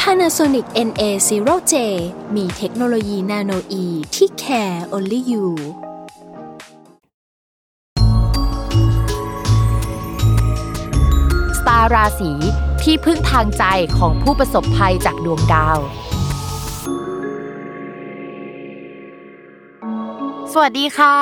[0.00, 1.74] Panasonic NA0J
[2.36, 3.84] มีเทคโนโลยีนาโนอี
[4.14, 5.46] ที่ care only you
[11.58, 12.32] สตาราศี
[12.82, 13.64] ที่พึ่งทางใจ
[13.98, 15.78] ของผู้ประสบภัยจากดวงดาว
[20.52, 21.16] สวัสดีค่ะ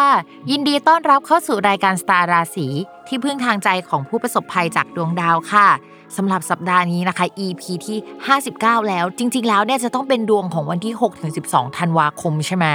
[0.50, 2.66] ยินดีต้อนรับเข้าสู่รายการสตาราศี
[3.08, 5.68] ที่พึ่งทางใจของผู้ประสบภัยจากดวงดาวค่ะ
[6.16, 7.98] สำหรับสัปดาห์นี้นะคะ EP ที่
[8.42, 12.66] 59 แล้ว จริง ๆ แล้วเนี่ยจะต้องเป็นดวงของวันที่6ถึง12 ธันวาคมใช่ไหม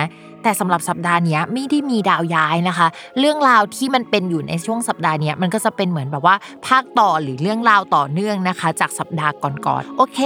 [0.44, 2.88] แต่สำหรับสัปดาห์นี้ไม่ได้มีดาวย้ายนะคะ
[3.20, 6.36] เรื่องราวที่มันเป็นอยู่ในช่วงสัปดาห์นี้มันก็จะเป็นเหมือนแบบว่า
[6.68, 10.20] ภาคต่อหรือเรื่องราวต่อเนื่องนะคะ จากสัปดาห์ก่อนๆโอเค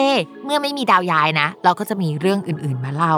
[0.45, 3.15] เมื่อไม่มีดาวย้ายนะ เราก็จะมีเรื่องอื่นๆมาเล่า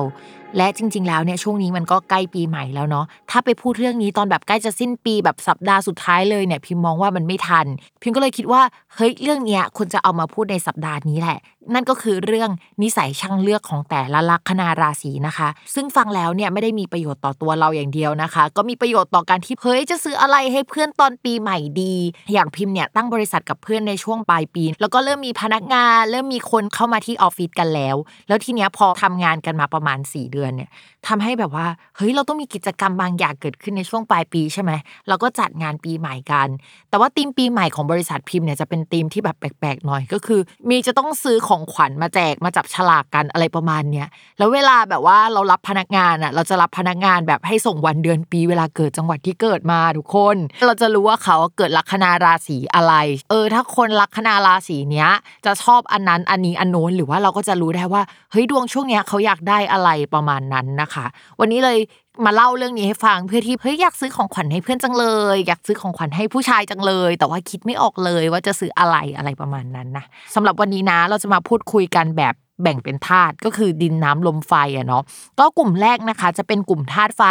[0.58, 7.66] และจริง ๆ แล้วเนี่ยช่วงนี้มันก็ใกล้ปีใหม่แล้วเนาะถ้าไปพูดเรื่องนี้ตอนแบบใกล้จะสิ้นปีแบบสัปดาห์สุดท้ายเลยเนี่ยพิมมองว่ามันไม่ทัน
[8.02, 8.62] พิมก็เลยคิดว่า
[8.96, 11.40] เฮ้ยเรื่องเนี้ยควรจะเอามาพูดในสัปดาห์นี้แหละ
[11.74, 12.50] นั่นก็คือเรื่อง
[12.84, 21.96] นิสัยช่างเลือกของแต่ละลัคนาราศีนะคะ ซึ่งฟังแล้วเนี่ยไม่ได้มีประโยชน์ต่อตัวเราอย่างเดียวนะคะ ก็มีประโยชน์ต่อการที่เฮ้ยจะซื้ออะไรให้เพื่อนตอนปีใหม่ดี
[22.34, 27.96] อย่างพิมเนี่ยตั้งบริษัทกับเพื่อนในช่วงปลายปี แล้วก็เริ่มมีพนักงาน เริ่มมีคนเข้ามาที่ออฟฟิศกันแล้ว
[28.28, 30.70] แล้วทีเนี้ยพอทำงานกันมาประมาณ4เดือนเนี่ย
[31.08, 34.72] ทำให้แบบว่าเฮ้ยเราต้องมีกิจกรรมบางอย่างเกิดขึ้นในช่วงปลายปีใช่ไหม
[35.08, 36.48] เราก็จัดงานปีใหม่กัน
[36.90, 52.94] แต่ว่าธีมปีใหม่ของบริษัทพิมพ์เนี่ยจะเป็นธีมที่แบบแปลกๆหน่อยก็คือ มีจะต้องซื้อของขวัญมาแจกมาจับฉลากกันอะไรประมาณเนี้ยแล้วเวลาแบบว่าเรารับพนักงานอะเราจะรับพนักงานแบบให้ส่งวันเดือนปีเวลาเกิดจังหวัดที่เกิดมาทุกคน เราจะรู้ว่าเขาเกิดลัคนาราศีอะไร
[53.30, 55.10] เออ ถ้าคนลัคนาราศีเนี้ย
[55.46, 58.02] จะชอบอันนั้นอันนี้อันโน้นหรือว่าเราก็จะรู้ได้ว่า
[58.32, 61.06] เฮ้ยดวงช่วงเนี้ยเขาอยากได้อะไรประมาณนั้นนะคะ
[61.40, 61.78] วันนี้เลย
[62.26, 70.06] มาเล่าเรื่องนี้ให้ฟังเพื่อที่เฮ้ยอยากซื้อของขวัญให้เพื่อนจังเลย อยากซื้อของขวัญให้ผู้ชายจังเลย แต่ว่าคิดไม่ออกเลยว่าจะซื้ออะไรอะไรประมาณนั้นนะ
[70.36, 75.04] สำหรับวันนี้นะเราจะมาพูดคุยกันแบบแบ่งเป็นธาตุก็คือดินน้ำลมไฟอะเนาะ
[75.40, 77.24] ก็กลุ่มแรกนะคะ จะเป็นกลุ่มธาตุไฟ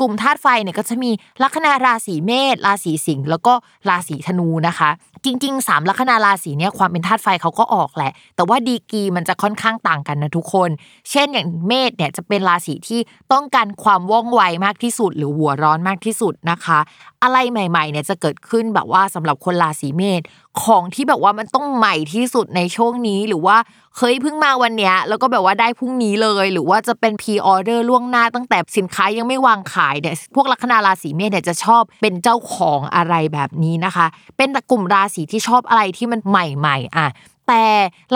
[0.00, 1.10] กลุ่มธาตุไฟเนี่ยก็จะมี
[1.42, 3.52] ลัคนาราศีเมษราศีสิงห์แล้วก็
[3.88, 4.90] ราศีธนูนะคะ
[5.24, 10.70] จริงๆ3ลัคนาราศีเนี่ยความเป็นธาตุไฟเขาก็ออกแหละ แต่ว่าดีกีมันจะค่อนข้างต่างกันนะทุกคน
[11.10, 13.00] เช่นอย่างเมษเนี่ยจะเป็นราศีที่
[13.32, 16.78] ต้องการความว่องไวมากที่สุด หรือหัวร้อนมากที่สุดนะคะ
[17.22, 20.22] อะไรใหม่ๆเนี่ยจะเกิดขึ้นแบบว่าสำหรับคนราศีเมษ
[20.62, 23.56] ของที่แบบว่ามันต้องใหม่ที่สุดในช่วงนี้หรือว่า
[23.96, 37.08] เคยเพิ่งมาวันเนี้ยแล้วก็แบบว่าได้พรุ่งนี้เลย หรือว่าจะเป็นพรีออเดอร์ล่วงหน้าตั้งแต่สินค้ายังไม่วางขายเนี่ยพวกลัคนาราศีเมษเนี่ยจะชอบเป็นเจ้าของอะไรแบบนี้นะคะ เป็นกลุ่มราศีที่ชอบอะไรที่มันใหม่ๆอะ
[37.48, 37.64] แต่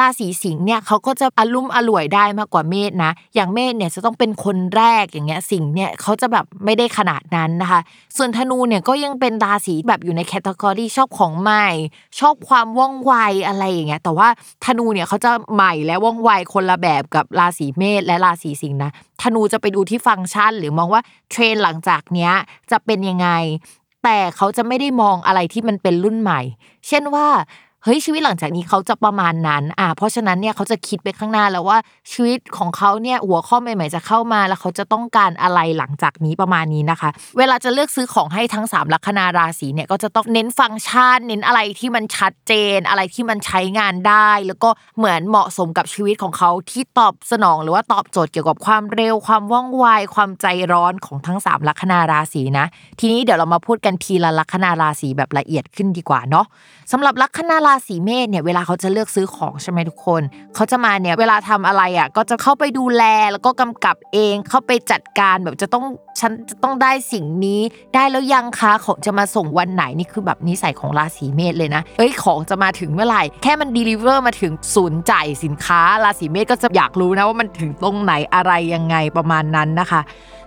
[0.00, 7.80] ราศีสิงห์เนี่ยเขาก็จะอารมณ์อร่วยได้มากกว่าเมษนะ อย่างเมษเนี่ยจะต้องเป็นคนแรกอย่างเงี้ยสิงห์เนี่ยเขาจะแบบไม่ได้ขนาดนั้นนะคะ
[8.16, 11.66] ส่วนธนูเนี่ยก็ยังเป็นราศีแบบอยู่ในแคตตากรีชอบของใหม่
[12.20, 13.12] ชอบความว่องไว
[13.46, 14.28] อะไรอย่างเงี้ยแต่ว่า
[14.64, 18.90] ธนูเนี่ยเขาจะใหม่และว่องไวคนละแบบกับราศีเมษและราศีสิงห์นะ
[19.22, 22.32] ธนูจะไปดูที่ฟังก์ชัน หรือมองว่าเทรนหลังจากเนี้ย
[22.70, 23.28] จะเป็นยังไง
[24.04, 26.40] แต่เขาจะไม่ได้มองอะไรที่มันเป็นรุ่นใหม่
[26.88, 27.28] เช่นว่า
[27.84, 31.78] เฮ้ยชีวิตหลังจากนี้เขาจะประมาณนั้น อ่า เพราะฉะนั้นเนี่ยเขาจะคิดไปข้างหน้าแล้วว่า
[32.12, 52.66] ชีวิตของเขาเนี่ยหัวข้อใหม่ๆจะเข้ามาแล้วเขาจะต้องการอะไรหลังจากนี้ประมาณนี้นะคะ เวลาจะเลือกซื้อของให้ทั้ง3ลัคนาราศีเนี่ยก็จะต้องเน้นฟังก์ชัน เน้นอะไรที่มันชัดเจน อะไรที่มันใช้งานได้ แล้วก็เหมือนเหมาะสมกับชีวิตของเขาที่ตอบสนอง หรือว่าตอบโจทย์เกี่ยวกับความเร็วความว่องไวความใจร้อนของทั้ง3ลัคนาราศีนะ
[53.00, 56.46] ทีนี้เดี๋ยวเรามาพูดกันทีละลัคนาราศีแบบละเอียดขึ้นดีกว่าเนาะ
[56.92, 60.22] สำหรับลัคนาราราศีเมษเนี่ยเวลาเขาจะเลือกซื้อของใช่ไหมทุกคน
[60.54, 65.84] เขาจะมาเนี่ยเวลาทำอะไรอะก็จะเข้าไปดูแลแล้วก็กำกับเองเข้าไปจัดการแบบจะต้อง
[66.20, 67.61] ฉันจะต้องได้สิ่งนี้
[67.94, 80.00] ได้แล้วยังคะของจะมาส่งวันไหนนี่คือแบบนิสัยของราศีเมษเลยนะเอ้ยของจะมาถึงเมื่อไหร่แค่มันดีลิเวอร์มาถึงศูนย์จ่ายสินค้าราศีเมษก็จะอยากรู้นะว่ามันถึงตรงไหนอะไรยังไงประมาณนั้นนะคะ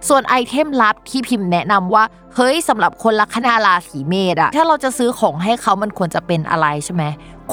[0.10, 2.04] ส่วนไอเทมลับที่พิมพ์แนะนำว่า
[2.36, 7.04] เฮ้ยสำหรับคนลัคนาราศีเมษอะถ้าเราจะซื้อของให้เขามันควรจะเป็นอะไรใช่ไหม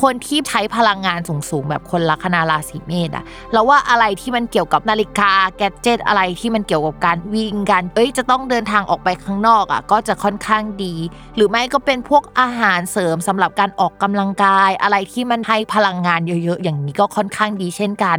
[0.02, 10.94] คนที่ใช้พลังงานสูงๆ แบบคนลัคนาราศีเมษอะเราว่าอะไรที่มันเกี่ยวกับนาฬิกาแกจเจตอะไรที่มันเกี่ยวกับการวิ่งกันเอ้ยจะต้องเดินทางออกไปข้างนอกอะก็จะค่อนข้างดี
[11.36, 18.18] หรือไม่ก็เป็นพวกอาหารเสริมสำหรับการออกกำลังกาย อะไรที่มันให้พลังงานเยอะๆ อย่างนี้ก็ค่อนข้างดีเช่นกัน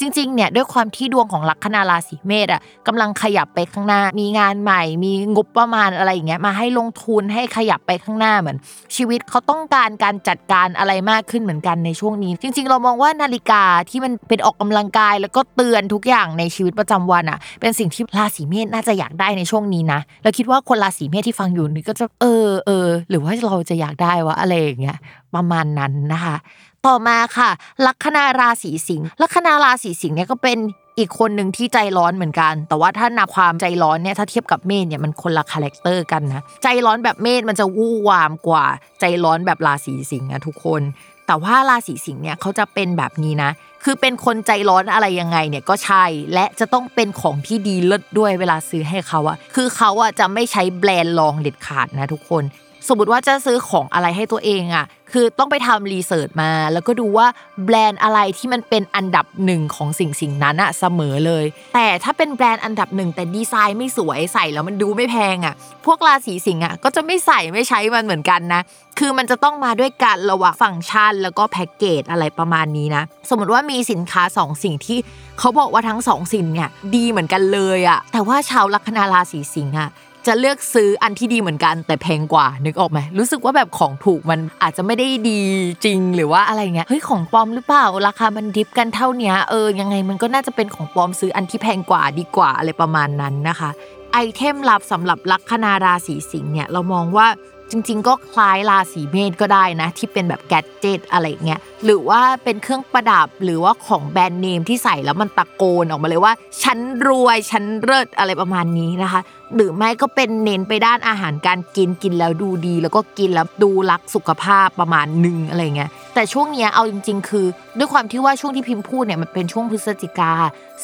[0.00, 8.56] จริงๆเนี่ยด้วยความที่ดวงของลัคนาราศีเมษอะกำลังขยับไปข้างหน้า มีงานใหม่ มีงบประมาณอะไรอย่างเงี้ยมาให้ลงทุนให้ขยับไปข้างหน้าเหมือน
[8.96, 24.98] ชีวิตเขาต้องการการจัดการอะไรมากขึ้นเหมือนกันในช่วงนี้ จริง ๆ เรามองว่านาฬิกาที่มันเป็นออกกำลังกาย แล้วก็เตือนทุกอย่างในชีวิตประจำวันอะ เป็นสิ่งที่ราศีเมษน่าจะอยากได้ในช่วงนี้นะแล้วคิดว่าคนราศีเมษที่ฟังอยู่นี่ก็จะเออเออหรือว่าเราจะอยากได้วะอะไรอย่างเงี้ย
[25.34, 26.36] ประมาณนั้นนะคะ
[26.86, 27.50] ต่อมาค่ะ
[27.86, 30.58] ลัคนาราศีสิงห์ลัคนาราศีสิงห์เนี่ยก็เป็น
[30.98, 38.64] อีกคนหนึ่งที่ใจร้อนเหมือนกัน แต่ว่าถ้านับความใจร้อนเนี่ยถ้าเทียบกับเมษเนี่ยมันคนละ character กันนะ ใจร้อนแบบเมษมันจะวู่วามกว่า
[39.00, 40.82] ใจร้อนแบบราศีสิงห์อะทุกคน
[41.26, 43.50] แต่ว่าราศีสิงห์เนี่ยเขาจะเป็นแบบนี้นะ
[43.84, 46.04] คือเป็นคนใจร้อนอะไรยังไงเนี่ยก็ใช่
[46.34, 52.42] และจะต้องเป็นของที่ดีเลิศด้วยเวลาซื้อให้เขาอะคือเขาอะจะไม่ใช้แบรนด์รองเด็ดขาดนะทุกคน
[52.88, 57.26] สมมติว่าจะซื้อของอะไรให้ตัวเองอะคือต้องไปทำรีเสิร์ชมา แล้วก็ดูว่า
[57.64, 61.44] แบรนด์อะไรที่มันเป็นอันดับหนึ่งของสิ่งสิ่งนั้นอะเสมอเลย
[61.74, 65.54] แต่ถ้าเป็นแบรนด์อันดับหนึ่งแต่ดีไซน์ไม่สวยใส่แล้วมันดูไม่แพงอะ
[65.86, 68.62] พวกราศีสิงห์อะก็จะไม่ใส่ไม่ใช้มันเหมือนกันนะ
[68.98, 74.98] คือมันจะต้องมาด้วยกันระหว่างฟังก์ชัน แล้วก็แพ็กเกจอะไรประมาณนี้นะ สมมติว่ามีสินค้าสองสิ่งที่
[75.38, 79.90] เขาบอกว่าทั้งสองสิ่งเนี่ยดีเหมือนกันเลยอะแต่ว่าชาวลัคนาราศีสิงห์อะ
[80.26, 85.40] จะเลือกซื้ออันที่ดีเหมือนกัน แต่แพงกว่านึกออกไหมรู้สึกว่าแบบของถูกมันอาจจะไม่ได้ดี
[85.84, 93.70] จริงหรือว่าอะไรเงี้ยเฮ้ยของปลอมหรือเปล่าราคามัน diff กันเท่านี้เออยังไงมันก็น่าจะเป็นของปลอมซื้ออันที่แพงกว่าดีกว่าอะไรประมาณนั้นนะคะ
[94.12, 97.26] item ลับสำหรับลัคนาราศีสิงห์เนี่ยเรามองว่า
[97.70, 106.32] จริง ๆ ก็คล้ายราศีเมษก็ได้นะ ที่เป็นแบบ gadget อะไรเงี้ยหรือว่าเป็นเครื่องประดับหรือว่าของแบรนด์เนมที่ใส่แล้วมันตะโกนออกมาเลยว่า
[106.62, 106.78] ฉัน
[107.08, 109.20] รวยฉันเลิศอะไรประมาณนี้นะคะ
[109.54, 117.46] หรือไม่ก็เป็นเน้นไปด้านอาหารการกินกินแล้วดูดี แล้วก็กินแล้วดูรักสุขภาพประมาณหนึ่งอะไรเงี้ยแต่ช่วงนี้เอาจริง ๆ คือ
[117.78, 120.32] ด้วยความที่ว่าช่วงที่พิมพ์พูดเนี่ยมันเป็นช่วงพฤศจิกา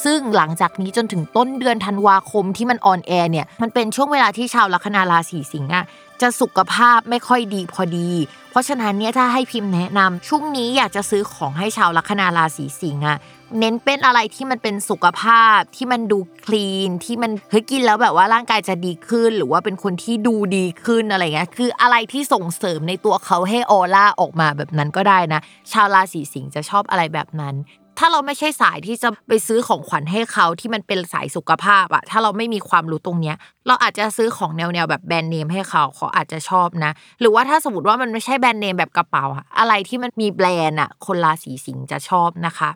[0.04, 5.84] ซึ่งหลังจากนี้จนถึงต้นเดือนธันวาคมที่มันออนแอร์เนี่ยมันเป็นช่วงเวลาที่ชาวลัคนาราศีสิงห์อะ
[6.22, 8.10] จะสุขภาพไม่ค่อยดีพอดี
[8.50, 13.18] เพราะฉะนั้นเนี่ยถ้าให้พิมพ์แนะนำช่วงนี้อยากจะซื้อของให้ชาวลัคนาราศีสิงห์อะ
[13.58, 25.40] เน้นเป็นอะไรที่มันเป็นสุขภาพที่มันดูคลีนที่มันเฮ้ยกินแล้วแบบว่าร่างกายจะดีขึ้น หรือว่าเป็นคนที่ดูดีขึ้นอะไรเงี้ยคืออะไรที่ส่งเสริมในตัวเขาให้ออร่าออกมาแบบนั้นก็ได้นะ
[25.72, 27.54] ชาวราศีสิงห์จะชอบอะไรแบบนั้น
[28.04, 42.70] ถ้าเราไม่ใช่สายที่จะไปซื้อของขวัญให้เขาที่มันเป็นสายสุขภาพอะถ้าเราไม่มีความรู้ตรงเนี้ย เราอาจจะซื้อของแนวๆแบบแบรนด์เนมให้เขาเขาอาจจะชอบนะ หรือว่าถ้าสมมติว่ามันไม่ใช่แบรนด์เนมแบบกระเป๋าอะอะไรที่มันมีแบรนด์อะคนราศีสิงห์จะชอบนะคะ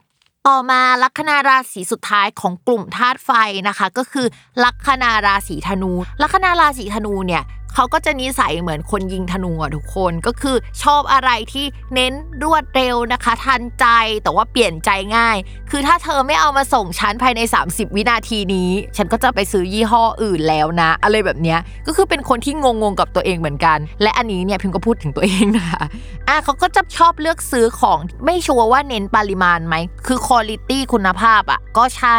[0.49, 3.31] ต่อมาลัคนาราศีสุดท้ายของกลุ่มธาตุไฟ
[3.69, 4.27] นะคะ ก็คือ
[4.65, 5.93] ลัคนาราศีธนู
[6.23, 7.43] ลัคนาราศีธนูเนี่ย
[7.79, 12.13] เขาก็จะนิสัยเหมือนคนยิงธนูอะทุกคนก็คือชอบอะไรที่เน้น
[12.43, 13.87] รวดเร็วนะคะ ทันใจ
[14.23, 15.37] แต่ว่าเปลี่ยนใจง่าย
[15.71, 25.85] คือถ้าเธอไม่เอามาส่งฉันภายใน 30 วินาทีนี้ ฉันก็จะไปซื้อยี่ห้ออื่นแล้วนะ อะไรแบบเนี้ยก็คือเป็นคนที่งงๆกับตัวเองเหมือนกัน และอันนี้เนี่ยพิมก็พูดถึงตัวเองนะคะ
[26.29, 29.75] อะเขาก็จะชอบเลือกซื้อของไม่ชัวร์ว่าเน้นปริมาณไหม
[30.07, 32.19] คือคุณภาพคุณภาพอะก็ใช่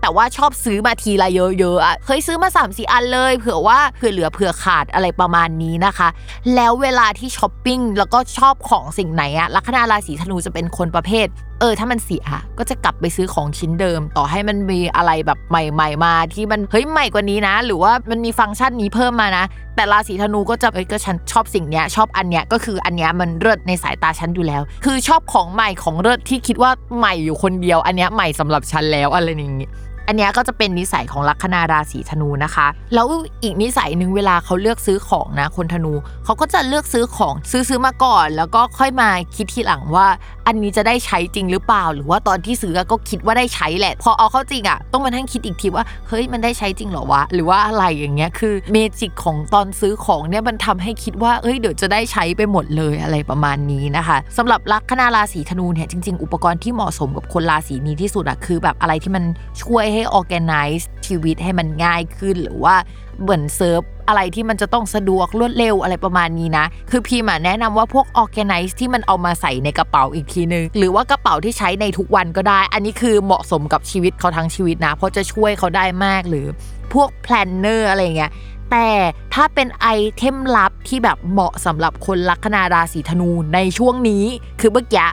[0.00, 6.08] แต่ว่าชอบซื้อมาทีละเยอะๆอะเคยซื้อมา3ามสี่อันเลย เผื่อว่าเผื่อเหลือเผื่อขาดอะไรประมาณนี้นะคะ
[6.54, 11.28] แล้วเวลาที่ช้อปปิ้งแล้วก็ชอบของสิ่งไหนอะลัคนาราศีธนูจะเป็นคนประเภท
[11.60, 12.26] เออ ถ้ามันเสีย
[12.58, 19.44] ก็จะกลับไปซื้อของชิ้นเดิม ต่อให้มันมีอะไรแบบใหม่ ๆ มาที่มันเฮ้ยใหม่กว่านี้นะ หรือว่ามันมีฟังก์ชันนี้เพิ่มมานะ
[19.76, 29.68] แต่ราศีธนูก็จะเอ้ยก็ฉันชอบสิ่งเนี้ยชอบอันเนี้ยก็คืออันเนี้ยมันเลิศในสายตาฉันอยู่แล้ว คือชอบของใหม่ของเลิศที่คิดว่าใหม่อยู่คนเดียว อันเนี้ยใหม่สำหรับฉันแล้วอะไรอย่างงี้
[30.08, 33.06] อันนี้ก็จะเป็นนิสัยของลัคนาราศีธนูนะคะ แล้ว
[33.42, 35.92] อีกนิสัยหนึ่งเวลาเขาเลือกซื้อของนะคนธนู
[36.24, 40.06] เขาก็จะเลือกซื้อของซื้อซื้อมาก่อน แล้วก็ค่อยมาคิดทีหลังว่า
[40.46, 59.24] อันนี้จะได้ใช้จริงหรือเปล่า หรือว่าตอนที่ซื้อก็คิดว่าได้ใช้แหละ พอเอาเข้าจริงอะต้องมานั่งคิดอีกทีว่าเฮ้ยมันได้ใช้จริงหรอวะหรือว่าอะไรอย่างเงี้ยคือเมจิกของตอนซื้อของเนี่ยมันทำให้คิดว่าเอ้ยเดี๋ยวจะได้ใช้ไปหมดเลยอะไรประมาณนี้นะคะสำหรับลัคนาราศีธนูเนี่ยจริง ๆ อุปกรณ์ที่เหมาะสมกับคนราศีนี้ที่สุดอะคือแบบอะไรที่มัน
[59.62, 62.76] ช่วยใให้ organize ชีวิตให้มันง่ายขึ้น หรือว่า
[63.22, 76.46] เหมือนเซิร์ฟอะไรที่มันจะต้องสะดวกรวดเร็วอะไรประมาณนี้นะ คือพีมาแนะนำว่าพวก organize ที่มันเอามาใส่ในกระเป๋าอีกทีนึง หรือว่ากระเป๋าที่ใช้ในทุกวันก็ได้ อันนี้คือเหมาะสมกับชีวิตเขาทั้งชีวิตนะ เพราะจะช่วยเขาได้มากหรือ
[76.92, 78.32] พวก planner อะไรเงี้ย
[78.70, 78.88] แต่
[79.34, 79.86] ถ้าเป็นไอ
[80.16, 84.24] เทมลับที่แบบเหมาะสำหรับคนลัคนาราศีธนูในช่วงนี้
[84.60, 85.06] คือเมื่อกี้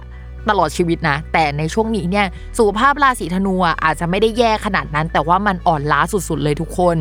[0.49, 6.97] ตลอดชีวิตนะ แต่ในช่วงนี้เนี่ยสุขภาพราศีธนูอาจจะไม่ได้แย่ขนาดนั้น แต่ว่ามันอ่อนล้าสุดๆเลยทุกคน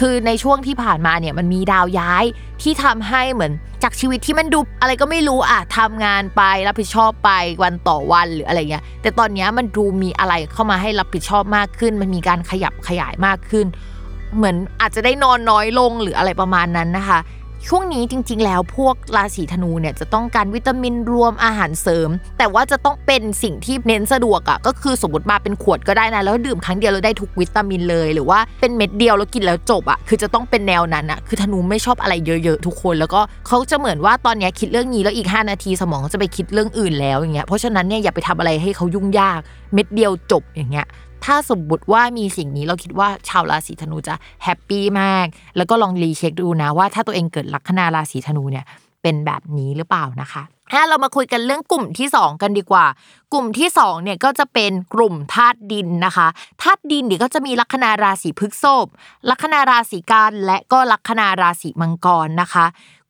[0.00, 2.24] คือในช่วงที่ผ่านมาเนี่ยมันมีดาวย้าย
[2.62, 7.30] ที่ทำให้เหมือนจากชีวิตที่มันดูอะไรก็ไม่รู้อะทำงานไปรับผิดชอบไป
[7.62, 13.66] วันต่อวันหรืออะไรเงี้ยแต่ตอนนี้มันดูมีอะไรเข้ามาให้รับผิดชอบมากขึ้น มันมีการขยับขยายมากขึ้น
[14.36, 17.18] เหมือนอาจจะได้นอนน้อยลงหรืออะไรประมาณนั้นนะคะ
[17.68, 39.40] ช่วงนี้จริง ๆ แล้วพวกราศีธนูเนี่ยจะต้องการวิตามินรวมอาหารเสริม แต่ว่าจะต้องเป็นสิ่งที่เน้นสะดวกอะ่ะก็คือสมมติมาเป็นขวดก็ได้นะแล้วดื่มครั้งเดียวแล้วได้ทุกวิตามินเลย หรือว่าเป็นเม็ดเดียวแล้วกินแล้วจบอะ่ะคือจะต้องเป็นแนวนั้นอะ่ะคือธนูไม่ชอบอะไรเยอะๆทุกคนแล้วก็เขาจะเหมือนว่าตอนนี้คิดเรื่องนี้แล้วอีก 5 นาทีสมองจะไปคิดเรื่องอื่นแล้วอย่างเงี้ยเพราะฉะนั้นเนี่ยอย่าไปทำอะไรให้เขายุ่งยาก
[39.74, 40.86] เม็ดเดียวจบอย่างเงี้ย
[41.24, 44.14] ถ้าสมมติว่ามีสิ่งนี้เราคิดว่าชาวราศีธนูจะ
[44.44, 45.26] แฮปปี้มาก
[45.56, 48.64] แล้วก็ลองรีเช็คดูนะว่าถ้าตัวเองเกิดลัคนาราศีธนูเนี่ย
[49.02, 52.86] เป็นแบบนี้หรือเปล่านะคะถ้าเรามาคุยกันเรื่องกลุ่มที่ 2 กันดีกว่า
[53.32, 56.28] กลุ่มที่2เนี่ยก็จะเป็นกลุ่มธาตุดินนะคะ
[56.62, 58.86] ธาตุดินเนี่ยก็จะมีลัคนาราศีพฤษภ
[59.30, 62.66] ลัคนาราศีกันย์และก็ลัคนาราศีมังกรนะคะ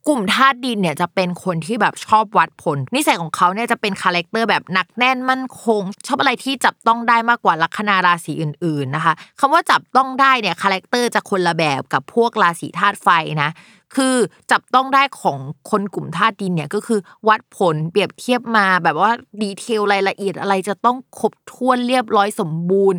[0.09, 13.09] กลุ่มธาตุดินเนี่ยจะเป็นคนที่แบบชอบวัดผล นิสัยของเขาเนี่ยจะเป็น character แบบหนักแน่นมั่นคง ชอบอะไรที่จับต้องได้มากกว่าลัคนาราศีอื่นๆนะคะคำว่าจับต้องได้เนี่ย character จะคนละแบบกับพวกราศีธาตุไฟ
[13.43, 13.51] นะ
[13.97, 14.15] คือ
[14.51, 15.39] จับต้องได้ของ
[15.71, 19.11] คนกลุ่มธาตุดินเนี่ยก็คือวัดผลเปรียบเทียบมาแบบว่า
[19.43, 22.99] detail รายละเอียดอะไรจะต้องครบถ้วนเรียบร้อยสมบูรณ์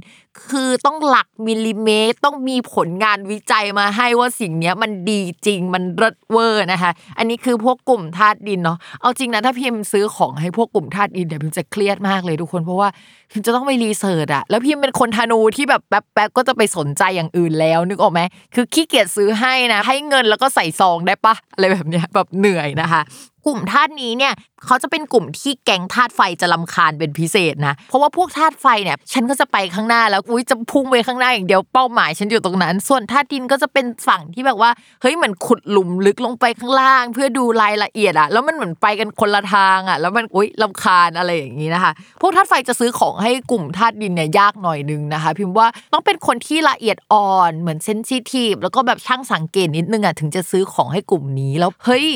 [0.49, 12.89] คือต้องหลักมิลลิเมตร ต้องมีผลงานวิจัยมาให้ว่าสิ่งเนี้ยมันดีจริงมันเลิศเวอร์นะคะ อันนี้คือพวกกลุ่มธาตุดินเนาะเอาจริงนะถ้าพิมพ์ซื้อของให้พวกกลุ่มธาตุดินเนี่ยพิมจะเครียดมากเลยทุกคนเพราะว่า
[13.31, 18.21] พิมจะต้องไป research อะแล้วพิมเป็นคนธนูที่แบบแป๊บๆก็จะไปสนใจอย่างอื่นแล้วนึกออกไหม
[18.55, 23.01] คือขี้เกียจซื้อให้นะให้เงินแล้วก็ใส่ซองได้ปะอะไรแบบเนี้ยแบบเหนื่อยนะคะ
[23.45, 24.33] กลุ่มธาตุนี้เนี่ย
[24.65, 34.71] เขาจะเป็นกลุ่มที่แก๊งธาตุไฟจะลำคาญเป็นพิเศษนะ เพราะว่าพวกธาตุไฟเนี่ยฉันก็จะไปข้างหน้าแล้วอุ้ยจะพุ่งไปข้างหน้าอย่างเดียวเป้าหมาย ฉันอยู่ตรงนั้น ส่วนธาตุดินก็จะเป็นฝั่งที่แบบว่า
[35.01, 52.07] เฮ้ยเหมือนขุดหลุมลึกลงไปข้างล่าง เพื่อดูรายละเอียดอะแล้วมันเหมือนไปกันคนละทางอะแล้วมันอุ้ยลำคาญอะไรอย่างนี้นะคะ พวกธาตุไฟจะซื้อของให้กลุ่มธาตุดินเนี่ยยากหน่อยนึงนะคะ พิมพ์ว่าต้องเป็นคนที่ละเอียดอ่อนเหมือนเซนซิทีฟแล้วก็แบบช่างสังเกตนิดนึงอะถึงจะซื้อของให้กลุ่มนี้แล้วเฮ้ย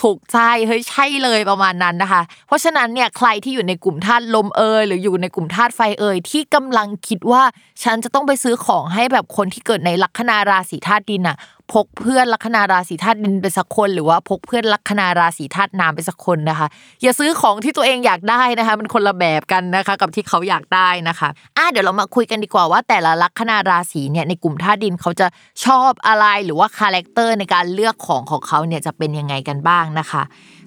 [0.00, 7.42] ถูกใจเฮ้ยใช่เลยประมาณนั้นนะคะ เพราะฉะนั้นเนี่ยใครที่อยู่ในกลุ่มธาตุลมเอยหรืออยู่ในกลุ่มธาตุไฟเอยที่กำลังคิดว่า
[7.82, 11.36] ฉันจะต้องไปซื้อของให้แบบคนที่เกิดในลัคนาราศีธาตุดินอะ
[11.72, 16.68] พกเพื่อนลัคนาราศีธาตุดินไปสักคนหรือว่าพกเพื่อนลัคนาราศีธาตุน้ำไปสักคนนะคะ
[17.02, 25.26] อย่าซื้อของที่ตัวเองอยากได้นะคะ มันคนละแบบกันนะคะ กับที่เขาอยากได้นะคะอะเดี๋ยวเรามาคุยกันดีกว่าว่า แต่ละลัคนาราศีเนี่ยในกลุ่มธาตุดินเขาจะ
[25.64, 30.22] ชอบอะไรหรือว่า character ในการเลือกของของเขาเนี่ยจะเป็นยังไงกันบ้างนะคะ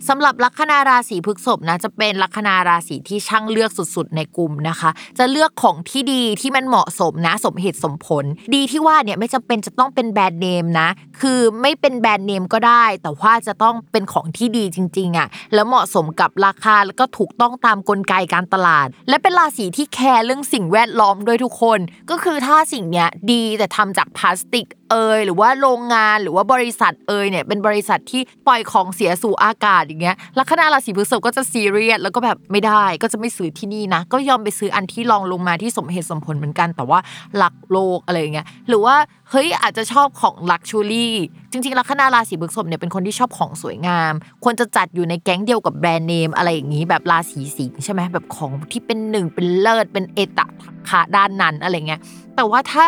[0.08, 8.26] สำหรับลัคนาราศีพฤษภนะจะเป็นลัคนาราศีที่ช่างเลือกสุดๆ ในกลุ่มนะคะ จะเลือกของที่ดีที่มันเหมาะสมนะสมเหตุสมผล
[8.56, 10.90] ดีที่ว่าเนี่ยไม่จำเป็นจะต้องเป็นแบรนด์เนมนะ
[11.20, 37.00] คือไม่เป็นแบรนด์เนมก็ได้ แต่ว่าจะต้องเป็นของที่ดีจริงๆอะแล้วเหมาะสมกับราคาแล้วก็ถูกต้องตามกลไกการตลาด และเป็นราศีที่แคร์เรื่องสิ่งแวดล้อมด้วยทุกคน ก็คือถ้าสิ่งเนี้ยดีแต่ทำจากพลาสติก เอยหรือว่าโรงงานหรือว่าบริษัทเอยเนี่ยเป็นบริษัทที่ปล่อยของเสียสู่อากาศอย่างเงี้ยลัคนาราศีพฤษภก็จะซีเรียสแล้วก็แบบไม่ได้ก็จะไม่ซื้อที่นี่นะ ก็ยอมไปซื้ออันที่รองลงมาที่สมเหตุสมผลเหมือนกัน แต่ว่า
[37.38, 38.96] หลักโลกอะไรอย่างเงี้ยหรือว่า
[39.30, 41.16] เฮ้ยอาจจะชอบของลักชูรี่
[41.52, 44.14] จริงๆลัคนาราศีพฤษภเนี่ยเป็นคนที่ชอบของสวยงาม
[44.44, 50.48] ควรจะจัดอยู่ในแก๊งเดียวกับแบรนด์เนมอะไรอย่างนี้แบบราศีสิงห์ใช่ไหมแบบของที่เป็นหนึ่งเป็นเลิศเป็นเอตะ
[50.90, 52.02] ขาด้านนั้นอะไรเงี้ย
[52.36, 52.86] แต่ว่าถ้า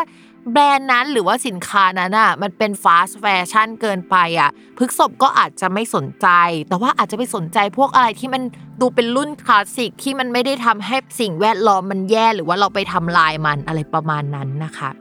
[0.54, 6.28] แบรนด์นั้นหรือว่าสินค้านั้นอะมันเป็นฟาสต์แฟชั่นเกินไปอะพฤกษบก็อาจจะไม่สนใจ
[6.70, 8.44] แต่ว่าอาจจะไปสนใจพวกอะไรที่มัน
[8.82, 14.92] ดูเป็นรุ่นคลาสสิกที่มันไม่ได้ทำให้สิ่งแวดล้อมมันแย่หรือว่าเราไปทำลายมันอะไรประมาณนั้นนะคะ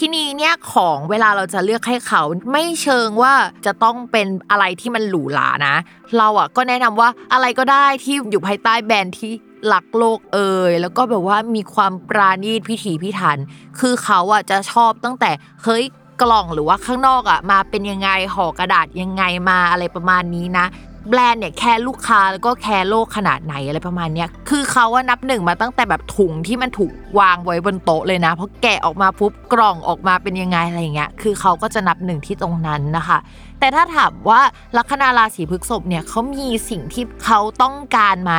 [0.00, 2.22] ทีนี้เนี่ยของเวลาเราจะเลือกให้เขา
[2.52, 3.34] ไม่เชิงว่า
[3.66, 5.76] จะต้องเป็นอะไรที่มันหรูหรานะ
[6.18, 9.32] เราอะก็แนะนำว่าอะไรก็ได้ที่อยู่ภายใต้แบรนด์ที่
[9.66, 13.38] หลักโลกเอ่ยแล้วก็แบบว่ามีความปราณีตพิถีพิถัน
[13.78, 15.30] คือเขาอะจะชอบตั้งแต่
[15.64, 15.84] เฮ้ย
[16.22, 20.66] กล่องหรือว่าข้างนอกอะมาเป็นยังไงห่อกระดาษยังไงมาอะไรประมาณนี้นะ
[21.10, 33.18] แบรนด์เนี่ยแคร์ลูกค้าแล้วก็แคร์โลกขนาดไหนอะไรประมาณเนี้ย คือเขาว่านับหนึ่งมาตั้งแต่แบบถุงที่มันถูกวางไว้บนโต๊ะเลยนะ เพราะแกะออกมาปุ๊บกล่องออกมาเป็นยังไงอะไรอย่างเงี้ย คือเขาก็จะนับหนึ่งที่ตรงนั้นนะคะ
[33.60, 34.40] แต่ถ้าถามว่า
[34.76, 38.34] ลัคนาราศีพฤษภเนี่ยเขามีสิ่งที่เขาต้องการไหม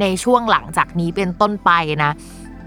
[0.00, 1.70] ในช่วงหลังจากนี้เป็นต้นไป
[2.04, 2.12] นะ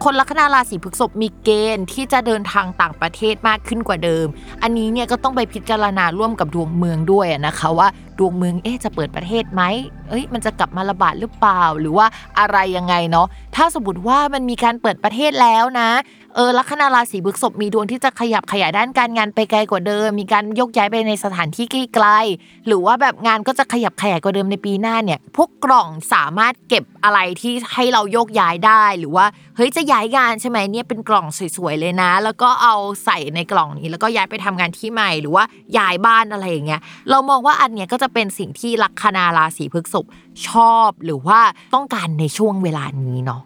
[0.03, 4.27] คนลัคนาราศีพฤษภมีเกณฑ์ที่จะเดินทางต่างประเทศมากขึ้นกว่าเดิม
[4.61, 7.87] อันนี้เนี่ยก็ต้องไปพิจารณาร่วมกับดวงเมืองด้วยนะคะว่า
[8.19, 9.61] ดวงเมืองเอ๊จะเปิดประเทศไหม
[10.09, 12.07] เอ้ยมันจะกลับมาระบาดหรือเปล่า หรือว่า
[12.39, 15.89] อะไรยังไงเนาะ ถ้าสมมติว่ามันมีการเปิดประเทศแล้วนะ
[16.35, 29.25] เออลัคนาราศีพฤษภมีดวงที่จะขยับขยายด้านการงานไปไกลกว่าเดิม มีการยกย้ายไปในสถานที่ไกลๆหรือว่าแบบงานก็จะขยับขยายกว่าเดิมในปีหน้าเนี่ย พวกกล่องสามารถเก็บอะไรที่ให้เราโยกย้ายได้ หรือว่า
[29.55, 31.25] เฮ้ยจะย้ายงานใช่ไหมเนี่ยเป็นกล่อง
[31.57, 32.75] สวยๆเลยนะ แล้วก็เอา
[33.05, 35.43] ใส่ในกล่องนี้ แล้วก็ย้ายไปทำงานที่ใหม่ หรือว่า
[35.77, 40.05] ย้ายบ้านอะไรอย่างเงี้ยเรามองว่าอันเนี้ยก็จะเป็นสิ่งที่ลัคนาราศีพฤษภ
[40.47, 41.39] ชอบหรือว่า
[41.73, 43.41] ต้องการในช่วงเวลานี้เนาะ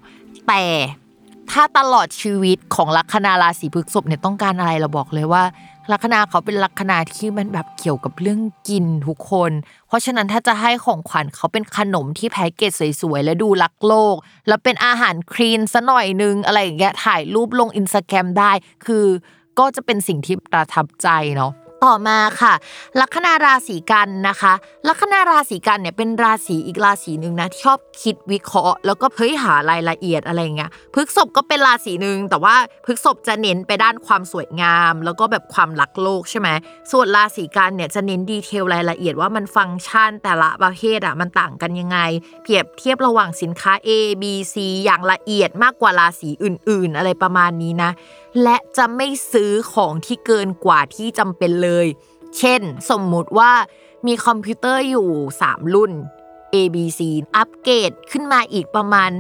[0.48, 0.64] แต่
[1.52, 5.44] ถ้าตลอดชีวิตของลัคนาราศีพฤษภเนี่ยต้องการอะไรเราบอกเลยว่า
[5.92, 8.40] ลัคนาเขาเป็นลัคนาที่มันแบบเกี่ยวกับเรื่อง
[8.70, 9.52] กินทุกคน
[9.88, 14.16] เพราะฉะนั้นถ้าจะให้ของขวัญเขาเป็นขนมที่แพ็กเกจสวยๆและดูรักโลก
[14.48, 18.52] แล้วเป็นอาหารคลีนซะหน่อยนึงอะไรอย่างเงี้ยถ่ายรูปลงอินสตาแกรมได้
[18.86, 19.06] คือ
[19.60, 21.52] ก็จะเป็นสิ่งที่ประทับใจเนาะ
[21.84, 22.54] ต่อมาค่ะ
[23.00, 24.54] ลัคนาราศีกันนะคะ
[24.88, 32.56] ลัคนาราศีกันเนี่ยเป็นราศีอีกราศีหนึ่งนะที่ชอบคิดวิเคราะห์ แล้วก็เฮ้ยหารายละเอียดอะไรเงี้ยพฤกษบก็เป็นราศีหนึ่งแต่ว่า
[32.86, 36.50] พฤกษบจะเน้นไปด้านความสวยงาม แล้วก็แบบความรักโลกใช่ไหม
[36.92, 42.00] ส่วนราศีกันเนี่ยจะเน้นดีเทลรายละเอียดว่ามันฟังก์ชันแต่ละประเภทอะมันต่างกันยังไง
[42.44, 43.90] เปรียบเทียบระหว่างสินค้า A
[44.22, 44.56] B C
[44.86, 47.92] อย่างละเอียดมากกว่าราศีอื่น ๆ อะไรประมาณนี้นะ
[48.44, 51.88] และจะไม่ซื้อของที่เกินกว่าที่จำเป็นเลย
[52.38, 53.54] เช่น สมมุติว่า
[54.06, 55.10] มีคอมพิวเตอร์อยู่
[55.42, 55.92] 3 รุ่น
[56.54, 57.00] A B C
[57.36, 59.12] อัปเกรดขึ้นมาอีกประมาณ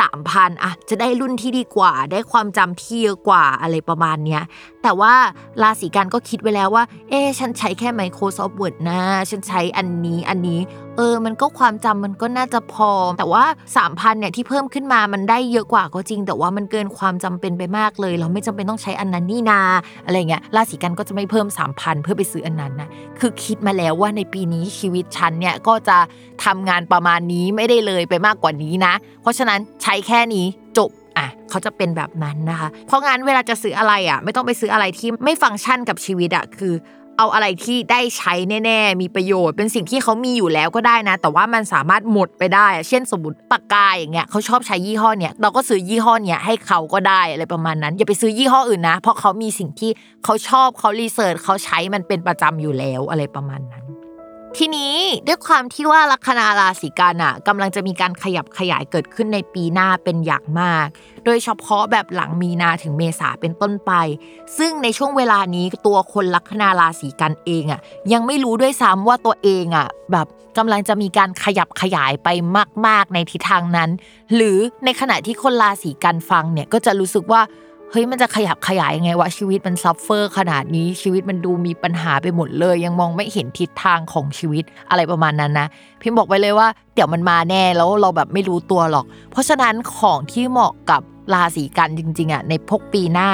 [0.00, 4.42] 3,000อะจะได้รุ่นที่ดีกว่า ได้ความจำที่เยอะกว่าอะไรประมาณเนี้ย
[4.82, 5.14] แต่ว่า
[5.62, 9.00] ราศีกันก็คิดไว้แล้วว่า เอ๊ฉันใช้แค่ Microsoft Word นะ
[9.30, 10.60] ฉันใช้อันนี้อันนี้
[10.96, 13.44] เออ มันก็ความจำมันก็น่าจะพอ แต่ว่า
[13.76, 19.60] 3,000เนี่ยที่เพิ่มขึ้นมามันได้เยอะกว่าก็จริง แต่ว่ามันเกินความจำเป็นไปมากเลย เราไม่จำเป็นต้องใช้อันนั้นนี่นา
[20.04, 22.88] อะไรเงี้ยราศีกันก็จะไม่เพิ่ม 3,000 เพื่อไปซื้ออันนั้นนะ
[23.18, 25.98] คือคิดมาแล้วว่าในปีนี้ชีวิตฉันเนี่ยก็จะ
[26.44, 30.46] ทำงานประมาณนี้ไม่ได้เลยไปมากกว่านี้นะ เพราะฉะนั้นใช้แค่นี้
[30.78, 36.74] จบอะเขาจะเป็นแบบนั้นนะคะ เพราะงั้นเวลาจะซื้ออะไรอะ ไม่ต้องไปซื้ออะไรที่ไม่ฟังก์ชันกับชีวิตอะคือ
[37.18, 49.90] เอาอะไรที่ได้ใช้แน่ๆ มีประโยชน์ เป็นสิ่งที่เขามีอยู่แล้วก็ได้นะ แต่ว่ามันสามารถหมดไปได้อะเช่นสมมติปากกาอย่างเงี้ยเขาชอบใช้ยี่ห้อเนี้ย เราก็ซื้อยี่ห้อเนี้ยให้เขาก็ได้อะไรประมาณนั้น อย่าไปซื้อยี่ห้ออื่นนะ เพราะเขามีสิ่งที่
[50.24, 53.85] เขาชอบเขารีเสิร์ชเขาใช้มันเป็นประจำอยู่แล้วอะไรประมาณนั้น
[54.60, 54.94] ทีนี้
[55.26, 60.86] ด้วยความที่ว่าลัคนาราศีกันอะกำลังจะมีการขยับขยายเกิดขึ้นในปีหน้าเป็นอย่างมาก
[61.24, 63.92] โดยเฉพาะแบบหลังมีนาถึงเมษาเป็นต้นไป
[64.58, 67.80] ซึ่งในช่วงเวลานี้ตัวคนลัคนาราศีกันเองอะ
[68.12, 70.26] ยังไม่รู้ด้วยซ้ำว่าตัวเองอะแบบ
[70.58, 72.28] กำลังจะมีการขยับขยายไป
[72.86, 73.90] มาก ๆ ในทิศทางนั้น
[74.34, 77.42] หรือในขณะที่คนราศีกันฟังเนี่ยก็จะรู้สึกว่า
[77.90, 85.66] เฮ้ยมันจะขยับขยายยังไงวะชีวิตมัน suffer ขนาดนี้ชีวิตมันดูมีปัญหาไปหมดเลย ยังมองไม่เห็นทิศทางของชีวิตอะไรประมาณนั้นนะ
[86.00, 91.02] พิมพ์บอกไปเลยว่าเดี๋ยวมันมาแน่แล้วเราแบบไม่รู้ตัวหรอก เพราะฉะนั้นของที่เหมาะกับ
[91.34, 93.30] ราศีกันย์จริงๆอะในพวกปีหน้า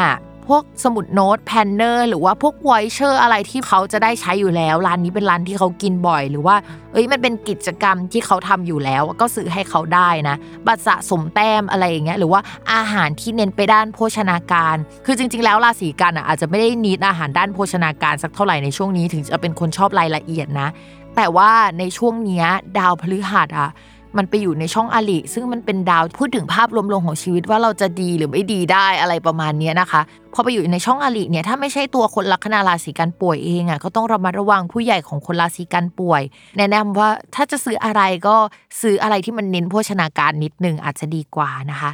[0.48, 6.56] พวกสมุดโน้ต planner หรือว่าพวก voucher อะไรที่เขาจะได้ใช้อยู่แล้ว ร้านนี้เป็นร้านที่เขากินบ่อย หรือว่า
[6.92, 12.40] เอ้ยมันเป็นกิจกรรมที่เขาทำอยู่แล้ว ก็ซื้อให้เขาได้นะบัตรสะสมแต้มอะไรอย่างเงี้ยหรือว่า
[12.72, 14.76] อาหารที่เน้นไปด้านโภชนาการ
[15.06, 20.68] คือจริง ๆ แล้วราศีกันอะอาจจะไม่ได้นิดอาหารด้านโภชนาการสักเท่าไหร่ในช่วงนี้ถึงจะเป็นคนชอบรายละเอียดนะ
[21.16, 22.46] แต่ว่าในช่วงเนี้ย
[22.78, 23.70] ดาวพฤหัสอะ
[24.16, 30.00] มันไปอยู่ในช่องอลิซึ่งมันเป็นดาวพูดถึงภาพรวมๆของชีวิตว่าเราจะดีหรือไม่ดีได้อะไรประมาณนี้นะคะ
[30.34, 36.22] พอไปอยู่ในช่องอลิเนี่ยถ้าไม่ใช่ตัวคนลัคนาราศีกันป่วยเองอะก็ต้องระมัดระวังผู้ใหญ่ของคนราศีกันป่วย
[36.58, 38.36] แนะนำว่าถ้าจะซื้ออะไรก็
[38.80, 41.92] ซื้ออะไรที่มันเน้นโภชนาการนิดนึงอาจจะดีกว่านะคะ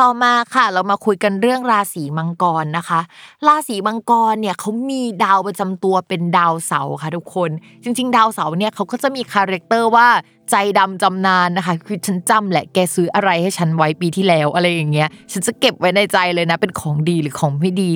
[0.00, 3.00] ต่อมาค่ะเรามาคุยกันเรื่องราศีมังกรนะคะ
[3.46, 7.50] ราศีมังกรเนี่ยเขามีดาวประจำตัวเป็นดาวเสาร์ค่ะทุกคน
[7.82, 10.08] จริง ๆ ดาวเสาร์เนี่ยเขาก็จะมี character ว่า
[10.50, 17.90] ใจดำจำนานนะคะคือฉันจำแหละแกซื้ออะไรให้ฉันไว้ปีที่แล้วอะไรอย่างเงี้ยฉันจะเก็บไว้ในใจเลยนะ เป็นของดีหรือของไม่ดี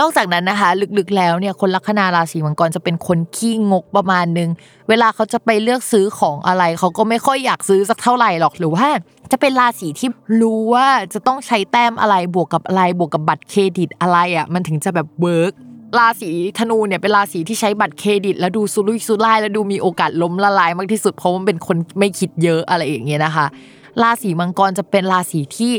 [0.00, 0.68] นอกจากนั้นนะคะ
[0.98, 4.50] ลึกๆแล้วเนี่ยคนลัคนาราศีมังกรจะเป็นคนขี้งกประมาณนึง
[4.88, 8.88] เวลาเขาจะไปเลือกซื้อของอะไร เขาก็ไม่ค่อยอยากซื้อสักเท่าไหร่หรอกหรือว่า
[9.32, 10.08] จะเป็นราศีที่
[10.40, 15.52] รู้ว่าจะต้องใช้แต้มอะไรบวกกับอะไรบวกกับบัตรเครดิตอะไรอะมันถึงจะแบบ work
[15.98, 23.46] ราศีธนูเนี่ยเป็นราศีที่ใช้บัตรเครดิต แล้วดูซุรุ่ยซุร่ายแล้วดูมีโอกาสล้มละลายมากที่สุดเพราะมันเป็นคนไม่คิดเยอะอะไรอย่างเงี้ยนะคะ
[24.02, 25.72] ราศีมังกรจะเป็นราศีที่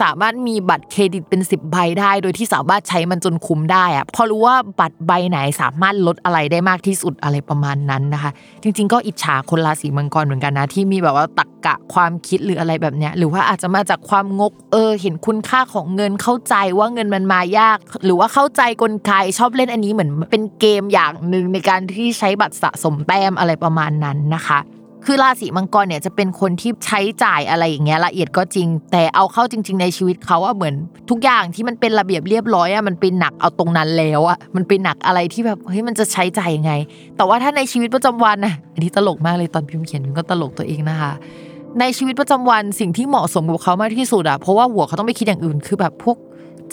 [0.00, 8.30] สามารถมีบัตรเครดิตเป็น 10 ใบได้ โดยที่สามารถใช้มันจนคุ้มได้อะพอรู้ว่าบัตรใบไหนสามารถลดอะไรได้มากที่สุดอะไรประมาณนั้นนะคะ
[8.62, 24.60] จริง ๆ ก็อิจฉาคนราศีมังกรเหมือนกันนะที่มีแบบว่าตักกะความคิดหรืออะไรแบบเนี้ยหรือว่าอาจจะมาจากความงกเออ เห็นคุณค่าของเงินเข้าใจว่าเงินมันมายาก หรือว่าเข้าใจกลไกชอบเล่นอันนี้เหมือนเป็นเกมอย่างหนึ่งในการที่ใช้บัตรสะสมแต้มอะไรประมาณนั้นนะคะ
[25.06, 30.74] คือราศีมังกรเนี่ยจะเป็นคนที่ใช้จ่ายอะไรอย่างเงี้ยละเอียดก็จริง แต่เอาเข้าจริง ๆ ในชีวิตเขาอะเหมือน
[31.10, 36.72] ทุกอย่างที่มันเป็นระเบียบเรียบร้อยอะมันเป็นหนักเอาตรงนั้นแล้วอะมันเป็นหนักอะไรที่แบบเฮ้ยมันจะใช้จ่ายยังไง
[37.16, 41.12] แต่ว่าถ้าในชีวิตประจำวันนะอันนี้ตลกมากเลยตอนพิมพ์เขียนพิมก็ตลกตัวเองนะคะ
[41.80, 46.16] ในชีวิตประจำวันสิ่งที่เหมาะสมกับเขามากที่สุดอะเพราะว่าหัวเขาต้องไปคิดอย่างอื่นคือแบบพวก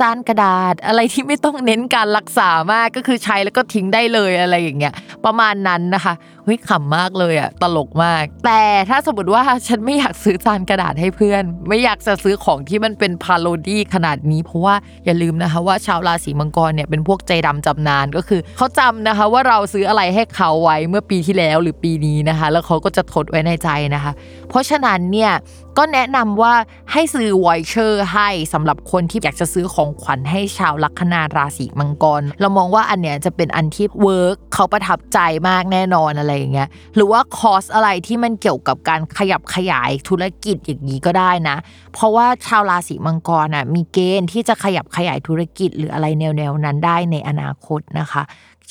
[0.02, 4.94] จานกระดาษอะไรที่ไม่ต้องเน้นการรักษามากก็คือใช้แล้วก็ทิ้งได้เลยอะไรอย่างเงี้ย
[5.26, 6.14] ประมาณนั้นนะคะ
[6.46, 14.76] เฮ้ยขำมากเลยอะตลกมาก แต่ถ้าสมมติว่าฉันไม่อยากซื้อจานกระดาษให้เพื่อน ไม่อยากจะซื้อของที่มันเป็น parody ขนาดนี้ เพราะว่า
[15.06, 24.12] อย่าลืมนะคะว่าชาวราศีมังกรเนี่ยเป็นพวกใจดำจำนานก็คือเขาจำนะคะว่าเราซื้ออะไรให้เขาไว้เมื่อปีที่แล้วหรือปีนี้นะคะ แล้วเขาก็จะทดไว้ในใจนะคะ
[24.50, 25.34] เพราะฉะนั้นเนี่ย
[25.78, 26.54] ก็แนะนำว่า
[26.92, 41.58] ให้ซื้อ voucher ให้สำหรับคนที่อยากจะซื้อของขวัญให้ชาวลัคนาราศีมังกร เรามองว่าอันเนี้ยจะเป็นอันที่ work เขาประทับใจมากแน่นอนอะไรอย่างเงี้ยหรือว่าคอร์สอะไรที่มันเกี่ยวกับการขยับขยายธุรกิจอย่างนี้ก็ได้นะ
[41.94, 48.24] เพราะว่าชาวราศีมังกรอะมีเกณฑ์ที่จะขยับขยายธุรกิจหรืออะไรแนวๆนั้นได้ในอนาคตนะคะ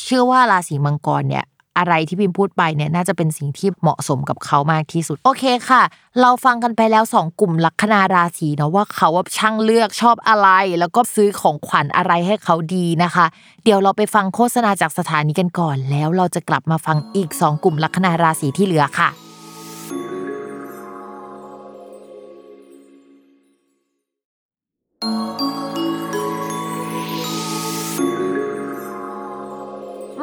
[0.03, 1.45] เชื่อว่าราศีมังกรเนี่ย
[1.79, 5.83] อะไรที่พิมพูดไปเนี่ยน่าจะเป็นสิ่งที่เหมาะสมกับเขามากที่สุด โอเคค่ะ
[6.21, 10.49] เราฟังกันไปแล้ว 2 กลุ่มลัคนาราศีเนาะว่าเขาว่าช่างเลือกชอบอะไร
[10.81, 13.27] แล้วก็ซื้อของขวัญอะไรให้เขาดีนะคะ
[13.65, 19.11] เดี๋ยวเราไปฟังโฆษณาจากสถานีกันก่อน แล้วเราจะกลับมาฟังอีก 2 กลุ่มลัคนาราศีที่เหลือค่ะ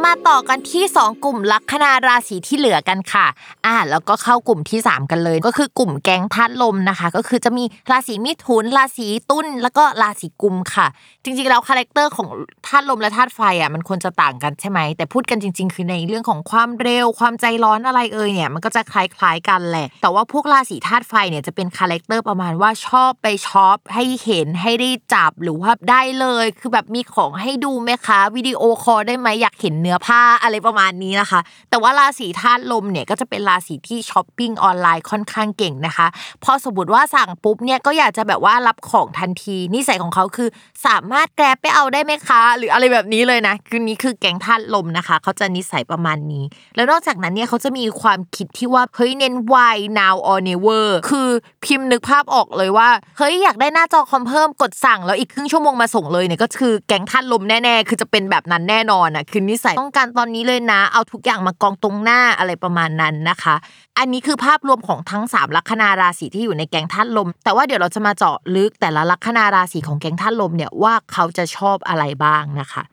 [0.06, 3.28] มาต่อกันที่ 2 กลุ่มลัคนาราศีที่เหลือกันค่ะ
[3.66, 10.88] อ่า แล้วก็เข้ากลุ่มที่ 3 กันเลย ก็คือกลุ่มแก๊งธาตุลมนะคะ ก็คือจะมีราศีมิถุน ราศีตุลแล้วก็ราศีกุมค่ะ
[11.24, 12.28] จริงๆแล้ว character ของ
[12.68, 36.08] ธาตุลมและธาตุไฟอะมันควรจะต่างกันใช่ไหม แต่พูดกันจริง ๆ คือในเรื่องของความเร็ว ความใจร้อนอะไรเอ่ยเนี่ย มันก็จะคล้ายๆกันแหละ แต่ว่าพวกราศีธาตุไฟเนี่ยจะเป็น character ประมาณว่าชอบไปช็อปให้เห็นให้ได้จับหรือว่าได้เลย คือแบบมีของให้ดูไหมคะวิดีโอคอลได้ไหมอยากเห็นเนื้อนื้อผ้าอะไรประมาณนี้นะคะ แต่ว่าราศีธาตุลมเนี่ยก็จะเป็นราศีที่ช้อปปิ้งออนไลน์ค่อนข้างเก่งนะคะ
[36.44, 40.50] พอสมมติว่าสั่งปุ๊บเนี่ยก็อยากจะแบบว่ารับของทันทีนิสัยของเขาคือ
[40.86, 46.44] สามารถแกร็บไปเอาได้ไหมคะ หรืออะไรแบบนี้เลยนะคือนี้คือแก๊งธาตุลมนะคะ เขาจะนิสัยประมาณนี้
[46.76, 49.56] แล้วนอกจากนั้นเนี่ยเขาจะมีความคิดที่ว่าเฮ้ยเน้นไว
[50.00, 51.28] now or never คือ
[51.66, 63.56] พิมพ์นึกภาพออกเลยว่าเฮ้ยอยากได้หน้าจอคอมเพิ่มกดสั่งแล้วอีกครึ่งชั่วโมงมาส่งเลยเนี่ยก็คือแก๊งธาตุลมแน่ๆ คือจะเป็นแบบนั้นแน่นอนอะคือนิสัยต้องการตอนนี้เลยนะ เอาทุกอย่างมากองตรงหน้าอะไรประมาณนั้นนะคะ
[63.98, 72.84] อันนี้คือภาพรวมของทั้ง 3 ลัคนาราศีที่อยู่ในแก๊งธาตุลม แต่ว่าเดี๋ยวเราจะมาเจาะลึกแต่ละลัคนาราศีของแก๊งธาตุลมเนี่ยว่าเขาจะชอบอะไรบ้างนะคะ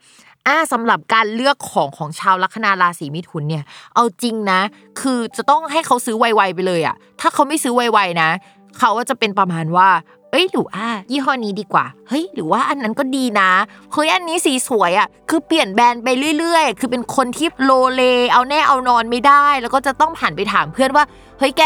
[0.47, 4.61] อ่าสำหรับการเลือกของของชาวลัคนาราศีมิถุนเนี่ย เอาจริงนะ
[5.01, 8.31] คือจะต้องให้เขาซื้อไวๆไปเลยอะถ้าเขาไม่ซื้อไวๆนะ
[8.79, 9.89] เขาก็จะเป็นประมาณว่า
[10.31, 13.51] เอ้ยหรืออ่ายี่ห้อนี้ดีกว่า เฮ้ย หรือว่าอันนั้นก็ดีนะ
[13.93, 16.09] เฮ้ยอันนี้สีสวยอะคือเปลี่ยนแบรนด์ไป
[16.39, 21.05] เรื่อยๆ คือเป็นคนที่โลเล เอาแน่เอานอนไม่ได้ แล้วก็จะต้องผ่านไปถามเพื่อนว่า
[21.39, 21.63] เฮ้ยแก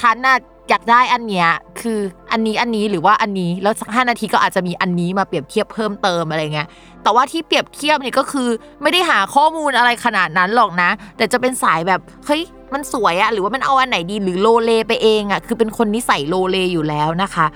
[0.00, 0.38] ฉันน่ะ
[0.70, 1.48] อยากได้อันเนี้ย
[1.80, 1.98] คือ
[2.32, 6.68] อันนี้อันนี้หรือว่าอันนี้แล้วสักห้านาทีก็อาจจะมีอันนี้มาเปรียบเทียบเพิ่มเติมอะไรเงี้ย
[7.02, 8.48] แต่ว่าที่เปรียบเทียบเนี่ยก็คือ
[8.82, 12.42] ไม่ได้หาข้อมูลอะไรขนาดนั้นหรอกนะ แต่จะเป็นสายแบบเฮ้ย
[12.74, 17.46] มันสวยอะหรือว่ามันเอาอันไหนดีหรือโลเลไปเองอะคือเป็นคนนิสัยโลเลอยู่แล้วนะคะ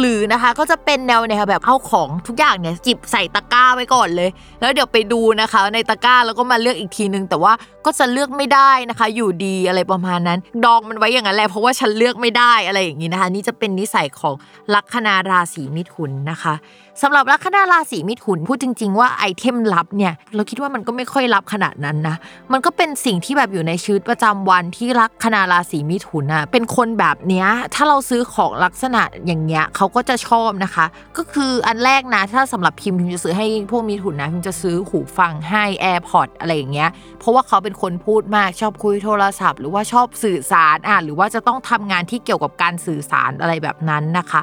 [0.00, 7.52] หรือนะคะก็จะเป็นแนวแนวแบบเอาของทุกอย่างเนี่ยจิบใส่ตะกร้าไว้ก่อนเลย แล้วเดี๋ยวไปดูนะคะ ในตะกร้าแล้วก็มาเลือกอีกทีนึง แต่ว่า
[7.86, 14.34] ก็จะเลือกไม่ได้นะคะ อยู่ดีอะไรประมาณนั้น ดองมันไว้อย่างนั้นแหละเพราะว่าฉันเลือกไม่ได้อะไรอย่างนี้นะคะ นี่จะเป็นนิสัยของ
[14.74, 16.54] ลัคนาราศีมิถุนนะคะ
[17.00, 22.16] สำหรับลัคนาราศีมิถุนพูดจริง ๆ ว่าไอเทมลับเนี่ยเราคิดว่ามันก็ไม่ค่อยลับขนาดนั้นนะ
[22.52, 44.42] มันก็เป็นสิ่งที่แบบอยู่ในชีวิตประจำวันที่ลัคนาราศีมิถุนอะเป็นคนแบบเนี้ยถ้าเราซื้อของลักษณะอย่างเงี้ยเขาก็จะชอบนะคะ ก็คืออันแรกนะถ้าสำหรับพิมพ์พิมจะซื้อให้พวกมิถุนนะพิมจะซื้อหูฟังให้ AirPod อะไรอย่างเงี้ยเพราะว่าเขาเป็นคนพูดมากชอบคุยโทรศัพท์ หรือว่าชอบสื่อสารอะหรือว่าจะต้องทำงานที่เกี่ยวกับการสื่อสารอะไรแบบนั้นนะคะ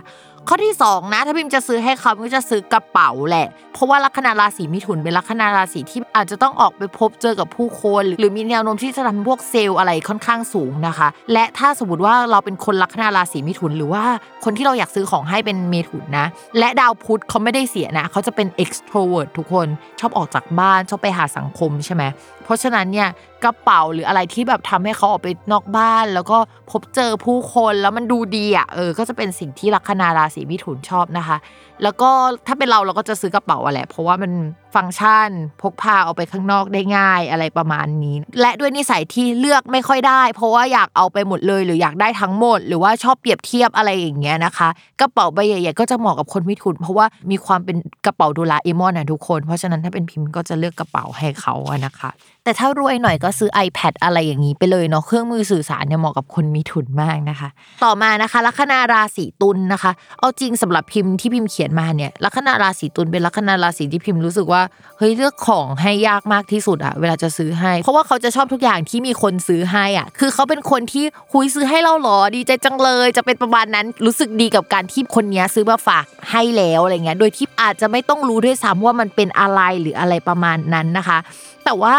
[0.52, 14.04] ข้อที่ 2 นะถ้าพิมจะซื้อให้เขาพิมจะซื้อกระเป๋าแหละ เพราะว่าลัคนาราศีมิถุนเป็นลัคนาราศีที่อาจจะต้องออกไปพบเจอกับผู้คน หรือมีแนวโน้มที่จะทำพวกเซลล์อะไรค่อนข้างสูงนะคะ และถ้าสมมติว่าเราเป็นคนลัคนาราศีมิถุน หรือว่า
[14.44, 16.28] คนที่เราอยากซื้อของให้เป็นเมถุนนะ
[16.60, 19.68] และดาวพุธเขาไม่ได้เสียนะ เขาจะเป็น extrovert ทุกคน
[20.00, 22.04] ชอบออกจากบ้านชอบไปหาสังคมใช่ไหม
[22.50, 23.10] เพราะฉะนั้นเนี่ย
[23.44, 26.38] กระเป๋าหรืออะไรที่แบบทำให้เขาออกไปนอกบ้าน แล้วก็
[26.72, 31.38] พบเจอผู้คนแล้วมันดูดีอะเออก็จะเป็นสิ่งที่ลัคนาราศีมิถุนชอบนะคะ
[31.84, 32.10] แล้วก็
[32.48, 34.32] ถ้าเป็นเราเราก็จะซื้อกระเป๋าอะแหละเพราะว่ามัน
[34.76, 35.30] ฟังก์ชัน
[35.62, 44.70] พกพาเอาไปข้างนอกได้ง่ายอะไรประมาณนี้ และด้วยนิสัยที่เลือกไม่ค่อยได้ เพราะว่าอยากเอาไปหมดเลย หรืออยากได้ทั้งหมด หรือว่าชอบเปรียบเทียบอะไรอย่างเงี้ยนะคะ
[45.02, 52.10] กระเป๋าใบใหญ่ๆก็จะเหมาะกับคนมิถุน เพราะว่ามีความเป็นกระเป๋าดูลาเอมอนนะทุกคน เพราะฉะนั้นถ้าเป็นพิมพ์ก็จะเลือกกระเป๋าให้เขาอะนะคะ
[52.44, 57.50] แต่ถ้ารวยหน่อยก็ซื้อ iPad อะไรอย่างนี้ไปเลยเนาะเครื่องมือสื่อสารเนี่ยเหมาะกับคนมีทุนมากนะคะ
[57.84, 64.62] ต่อมานะคะลัคนาราศีตุลนะคะ เอาจริงสำหรับพิมพ์ที่พิมพ์เขียนมาเนี่ยลัคนาราศีตุลเป็นลัคนาราศีที่พิมพ์รู้สึกว่า
[64.98, 81.18] เฮ้ยเลือกของให้ยากมากที่สุดอะเวลาจะซื้อให้ เพราะว่าเขาจะชอบทุกอย่างที่มีคนซื้อให้อะ คือเขาเป็นคนที่คุยซื้อให้เราหรอดีใจจังเลย จะเป็นประมาณนั้นรู้สึกดีกับการที่คนนี้ซื้อมาฝากให้แล้วอะไรเงี้ยโดยที่อาจจะไม่ต้องรู้ด้วยซ้ำว่ามันเป็นอะไรหรืออะไรประมาณนั้นนะคะ
[81.66, 81.96] แต่ว่า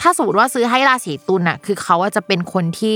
[0.00, 2.94] ถ้าสมมติว่าซื้อให้ราศีตุลอะคือเขาจะเป็นคนที่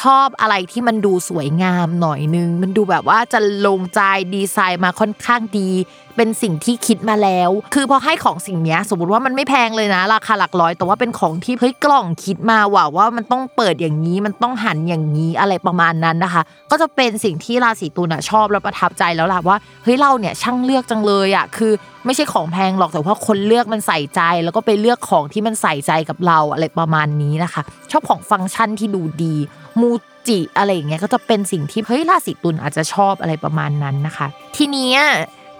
[0.00, 4.00] ชอบอะไรที่มันดูสวยงามหน่อยนึง มันดูแบบว่าจะลงใจ
[4.34, 5.70] ดีไซน์มาค่อนข้างดี
[6.18, 21.72] เป็นสิ่งที่คิดมาแล้ว คือพอให้ของสิ่งนี้สมมติว่ามันไม่แพงเลยนะ ราคาหลักร้อย แต่ว่าเป็นของที่เฮ้ยกล่องคิดมาว่าว่ามันต้องเปิดอย่างนี้มันต้องหันอย่างนี้อะไรประมาณนั้นนะคะ ก็จะเป็นสิ่งที่ราศีตุลชอบแล้วประทับใจแล้วล่ะว่าเฮ้ยเราเนี่ยช่างเลือกจังเลยอะคือ
[22.06, 29.34] ไม่ใช่ของแพงหรอกแต่ว่าคนเลือกมันใส่ใจ แล้วก็ไปเลือกของที่มันใส่ใจกับเราอะไรประมาณนี้นะคะ ชอบของฟังก์ชันที่ดูดี
[29.80, 29.90] มู
[30.28, 34.26] จิอะไรอย่างเงี้ยก็จะเป็นสิ่งที่เฮ้ยราศีตุลอาจจะชอบอะไรประมาณนั้นนะคะ
[34.56, 34.92] ทีนี้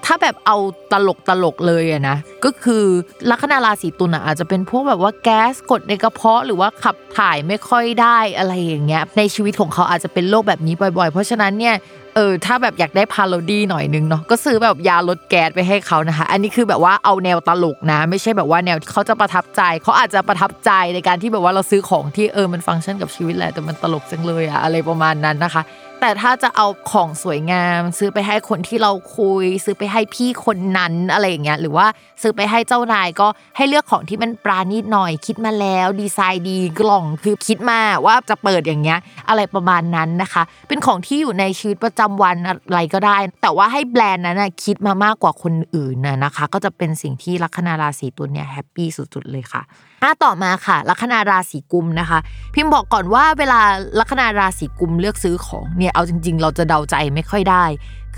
[0.05, 0.57] ถ้าแบบเอา
[0.93, 2.85] ตลกตลกเลยอะนะก็คือ
[3.31, 11.75] ลัคนาราศีตุลอะอาจจะเป็นพวกแบบว่าแก๊สกดในกระเพาะหรือว่าขับถ่ายไม่ค่อยได้อะไรอย่างเงี้ยในชีวิตของเขาอาจจะเป็นโรคแบบนี้บ่อยๆ เพราะฉะนั้นเนี่ย
[12.17, 25.63] เออถ้าแบบอยากได้พาโรดี้หน่อยนึงเนาะก็ซื้อแบบยาลดแก๊สไปให้เขานะคะ อันนี้คือแบบว่าเอาแนวตลกนะ ไม่ใช่แบบว่าแนวที่เขาจะประทับใจเขาอาจจะประทับใจในการที่แบบว่าเราซื้อของที่เออมันฟังก์ชันกับชีวิตแหละแต่มันตลกจังเลยอะอะไรประมาณนั้นนะคะ
[26.01, 31.87] แต่ถ้าจะเอาของสวยงาม ซื้อไปให้คนที่เราคุย ซื้อไปให้พี่คนนั้นอะไรอย่างเงี้ยหรือว่า
[32.23, 33.27] ซื้อไปให้เจ้านายก็
[33.57, 49.63] ให้เลือกของที่มันปราณีตหน่อยคิดมาแล้ว ดีไซน์ดีกล่องคือคิดมาว่าจะเปิดอย่างเงี้ย อะไรประมาณนั้นนะคะ เป็นของที่อยู่ในชีวิตประจำวันอะไรก็ได้ แต่ว่าให้แบรนด์นั้นนะคิดมามากกว่าคนอื่นนะนะคะ ก็จะเป็นสิ่งที่ลัคนาราศีตุลเนี่ยแฮปปี้สุดๆเลยค่ะ
[50.03, 52.19] อะต่อมาค่ะ ลัคนาราศีกุมนะคะ
[52.55, 53.61] พิมพ์บอกก่อนว่าเวลา
[53.99, 57.65] ลัคนาราศีกุมเลือกซื้อของเนี่ยเอาจริง ๆ เราจะเดาใจไม่ค่อยได้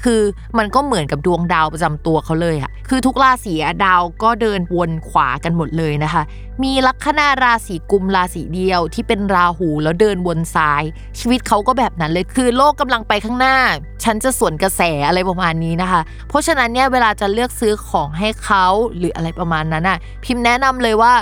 [0.05, 0.21] คือ
[0.59, 6.23] มันก็เหมือนกับดวงดาวประจำตัวเขาเลยอะคือทุกราศีดาวก็เดินวนขวากันหมดเลยนะคะ
[6.63, 10.83] มีลัคนาราศีกุมภ์ราศีเดียวที่เป็นราหูแล้วเดินวนซ้าย
[11.19, 13.57] ชีวิตเขาก็แบบนั้นเลยคือโลกกำลังไปข้างหน้า
[14.05, 21.13] ฉันจะสวนกระแสอะไรประมาณนี้นะคะ เพราะฉะนั้นเนี่ยเวลาจะเลือกซื้อของให้เขาหรืออะไรประมาณนั้นอะพิมพ์แนะนำเลยว่า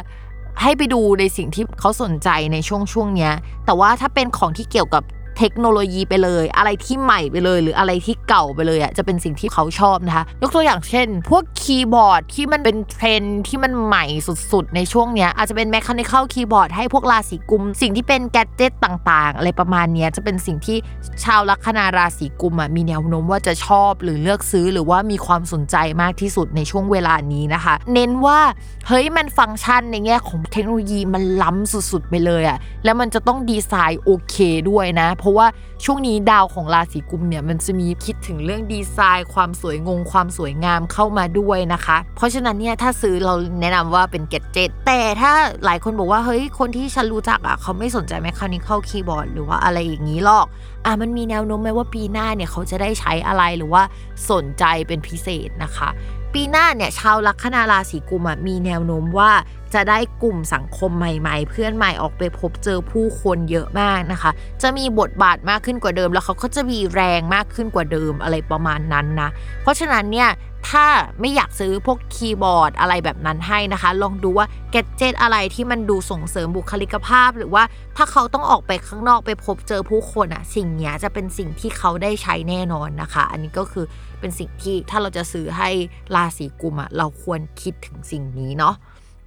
[0.63, 3.33] ให้ไปดูในสิ่งที่เขาสนใจในช่วงช่วงเนี้ย
[3.67, 5.03] แต่ว่าถ้าเป็นของที่เกี่ยวกับ
[5.39, 14.05] เทคโนโลยีไปเลย อะไรที่ใหม่ไปเลย หรืออะไรที่เก่าไปเลยอะจะเป็นสิ่งที่เขาชอบนะคะ ยกตัวอย่างเช่น พวกคีย์บอร์ดที่มันเป็นเทรนที่มันใหม่
[14.53, 20.77] สุดๆ ในช่วงเนี้ยอาจจะเป็นแมคคานิคอลคีย์บอร์ดให้พวกราศีกุม สิ่งที่เป็นแกดเจิตต่างๆ อะไรประมาณเนี้ยจะเป็นสิ่งที่
[21.25, 28.41] ชาวลัคนาราศีกุมอะมีแนวโน้มว่าจะชอบหรือเลือกซื้อหรือว่ามีความสนใจมากที่สุดในช่วงเวลานี้นะคะ เน้นว่า
[28.89, 34.37] เฮ้ยมันฟังก์ชันในแง่ของเทคโนโลยีมันล้ำสุดๆ ไปเลยอะแล้วมันจะต้องดีไซน์โอเค
[34.71, 35.47] ด้วยนะเพราะว่า
[35.85, 45.33] ช่วงนี้ดาวของราศีกุมเนี่ยมันจะมีคิดถึงเรื่องดีไซน์ ความสวยงง ความสวยงามเข้ามาด้วยนะคะ เพราะฉะนั้นเนี่ยถ้าซื้อเราแนะนำว่าเป็นเกจเจ็ตแต่ถ้า
[45.65, 50.47] หลายคนบอกว่าเฮ้ยคนที่ฉันรู้จักอะเขาไม่สนใจแมคคานิคอลคีย์บอร์ดหรือว่าอะไรอย่างนี้หรอก
[50.85, 53.83] อะมันมีแนวโน้มไหมว่าปีหน้าเนี่ยเขาจะได้ใช้อะไรหรือว่า
[54.31, 55.89] สนใจเป็นพิเศษนะคะ
[56.35, 59.31] ปีหน้าเนี่ยชาวลัคนาราศีกุมมีแนวโน้มว่า
[59.75, 64.31] จะได้กลุ่มสังคมใหม่ ๆ เพื่อนใหม่ออกไปพบเจอผู้คนเยอะมากนะคะ
[64.63, 69.31] จะมีบทบาทมากขึ้นกว่าเดิม แล้วเขาก็จะมีแรงมากขึ้นกว่าเดิมอะไรประมาณนั้นนะ
[69.63, 70.31] เพราะฉะนั้นเนี่ย
[70.71, 70.87] ถ้า
[71.21, 77.63] ไม่อยากซื้อพวกคีย์บอร์ดอะไรแบบนั้นให้นะคะ ลองดูว่าแกจเจตอะไรที่มันดูส่งเสริมบุคลิกภาพ หรือว่า
[77.97, 83.85] ถ้าเขาต้องออกไปข้างนอกไปพบเจอผู้คนอะสิ่งนี้จะเป็นสิ่งที่เขาได้ใช้แน่นอนนะคะ อันนี้ก็คือ
[84.21, 85.71] เป็นสิ่งที่ถ้าเราจะซื้อให้
[86.15, 88.75] ราศีกุมอะเราควรคิดถึงสิ่งนี้เนาะ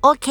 [0.04, 0.30] โอเค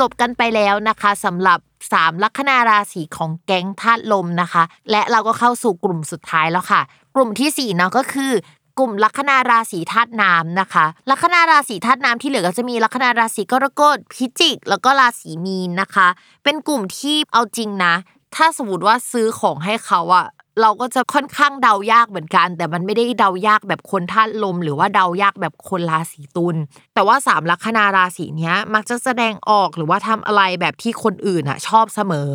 [0.00, 1.58] จบกันไปแล้วนะคะสำหรับ
[1.92, 6.80] 3ลัคนาราศีของแก๊งธาตุลมนะคะ และเราก็เข้าสู่กลุ่มสุดท้ายแล้วค่ะ
[7.14, 8.32] กลุ่มที่4เนาะก็คือ
[8.78, 16.08] กลุ่มลัคนาราศีธาตุน้ำนะคะ ลัคนาราศีธาตุน้ำที่เหลือก็จะมีลัคนาราศีกรกฎพิจิก แล้วก็ราศีมีนนะคะ
[16.44, 17.94] เป็นกลุ่มที่เอาจริงนะ
[18.34, 20.26] ถ้าสมมติว่าซื้อของให้เขาอะ
[20.60, 26.56] เราก็จะค่อนข้างเดายากเหมือนกัน แต่มันไม่ได้เดายากแบบคนธาตุลม หรือว่าเดายากแบบคนราศีตุล
[26.94, 32.28] แต่ว่าสามลัคนาราศีเนี้ยมักจะแสดงออกหรือว่าทำอะไรแบบที่คนอื่นอะชอบเสมอ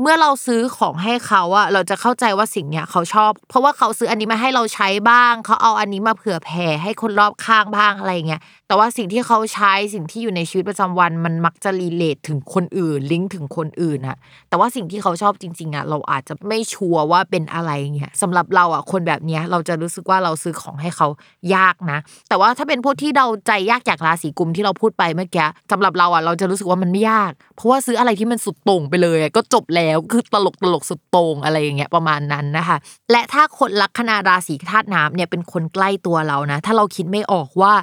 [0.00, 14.16] เมื่อเราซื้อของให้เขาอะเราจะเข้าใจว่าสิ่งเนี้ยเขาชอบ เพราะว่าเขาซื้ออันนี้มาให้เราใช้บ้าง เขาเอาอันนี้มาเผื่อแผ่ให้คนรอบข้างบ้างอะไรเงี้ยแต่ว่าสิ่งที่เขาใช้สิ่งที่อยู่ในชีวิตประจำวัน มันมักจะรีเลทถึงคนอื่น ลิงก์ถึงคนอื่นอะ
[14.48, 21.06] แต่ว่าสิ่งที่เขาชอบจริง ๆอะเราอาจจะไม่ชัวร์ว่าเป็นอะไรเงี้ยสำหรับเราอะคนแบบเนี้ยเราจะรู้สึกว่าเราซื้อของให้เขา
[21.54, 32.76] ยากนะ แต่ว่าถ้าเป็นพวกที่เราใจยากจากราศีกุมที่เราพูดไปเมื่อกี้สำหรับเราอะเราจะรู้สึกว่ามันไม่ยาก เพราะว่าซื้ออะไรที่มันสุดโต่งไปเลยก็จบแล้วคือตลกตลกสุดโต่งอะไรอย่างเงี้ยประมาณนั้นนะคะ
[33.10, 37.74] และถ้าคนลัคนาราศีธาตุน้ำเนี่ยเป็นคนใกล้ตัวเรานะ ถ้าเราคิดไม่ออกว่า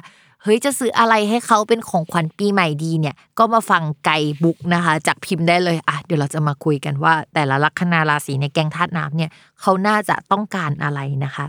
[0.42, 11.46] เฮ้ยจะซื้ออะไรให้เขาเป็นของขวัญปีใหม่ดีเนี่ย ก็มาฟังไก่บุ๊กนะคะ จากพิมพ์ได้เลยอะเดี๋ยวเราจะมาคุยกันว่า แต่ละลัคนาราศีในแกงธาตุน้ำเนี่ยเขาน่าจะต้องการอะไรนะคะ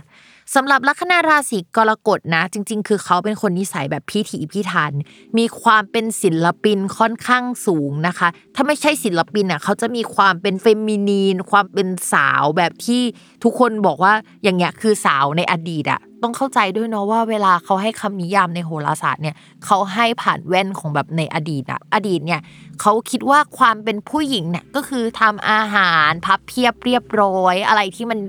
[0.54, 4.94] สำหรับลัคนาราศีกรกฎนะ จริง ๆ คือเขาเป็นคนนิสัยแบบพิถีพิถัน
[5.38, 13.02] มีความเป็นศิลปินค่อนข้างสูงนะคะ ถ้าไม่ใช่ศิลปินอะเขาจะมีความเป็นเฟมินีน ความเป็นสาวแบบที่
[13.44, 22.42] ทุกคนบอกว่าอย่างเงี้ยคือสาวในอดีตอะต้องเข้าใจด้วยเนาะว่าเวลาเขาให้คำนิยามในโหราศาสตร์เนี่ยเขาให้ผ่านแว่นของแบบในอดีตอะอดีตเนี่ย
[22.82, 28.20] เขาคิดว่าความเป็นผู้หญิงเนี่ยก็คือทำอาหารพับเพียบเรียบร้อย อะไรที่มัน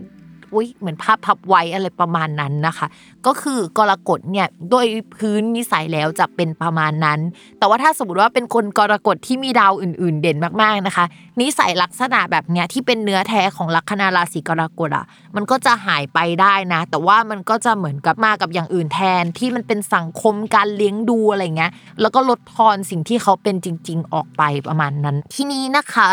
[0.55, 2.87] อุ้ยเหมือนภาพพับไว้อะไรประมาณนั้นนะคะ
[3.27, 7.21] ก็คือกรกฎเนี่ยโดยพื้นนิสัยแล้วจะเป็นประมาณนั้น
[7.59, 11.05] แต่ว่าถ้าสมมติว่าเป็นคนกรกฎที่มีดาวอื่น ๆ เด่นมากๆนะคะ
[11.41, 15.07] นิสัยลักษณะแบบเนี้ยที่เป็นเนื้อแท้ของลัคนาราศีกรกฎอะ
[15.37, 26.09] มันก็จะหายไปได้นะ แต่ว่ามันก็จะเหมือนกับมากับอย่างอื่นแทนที่มันเป็นสังคมการเลี้ยงดูอะไรเงี้ยแล้วก็ลดทอนสิ่งที่เขาเป็นจริง ๆ ออกไปประมาณนั้น ที่นี้นะคะ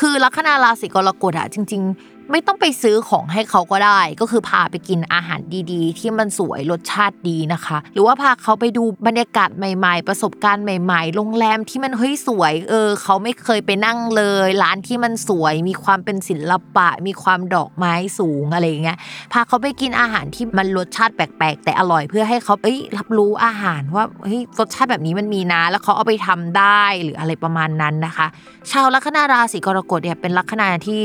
[0.00, 5.40] คือลัคนาราศีกรกฎอะจริง ๆ ไม่ต้องไปซื้อของให้เขาก็ได้ ก็คือพาไปกินอาหาร
[5.72, 18.98] ดีๆ ที่มันสวยรสชาติดีนะคะ หรือว่าพาเขาไปดูบรรยากาศใหม่ๆ ประสบการณ์ใหม่ ๆ โรงแรมที่มันเฮ้ยสวยเออ เขาไม่เคยไปนั่งเลย ร้านที่มันสวย มีความเป็นศิลปะ มีความดอกไม้สูงอะไรอย่างเงี้ย
[19.32, 28.26] พาเขาไปกินอาหารที่มันรสชาติแปลกๆ แต่อร่อยเพื่อให้เขาเอ้ยรับรู้อาหารว่าเฮ้ยรสชาติแบบนี้มันมีนะ แล้วเขาเอาไปทำได้หรืออะไรประมาณนั้นนะคะ
[28.70, 31.00] ชาวลัคนาราศีกรกฎเนี่ยเป็นลัคนาที่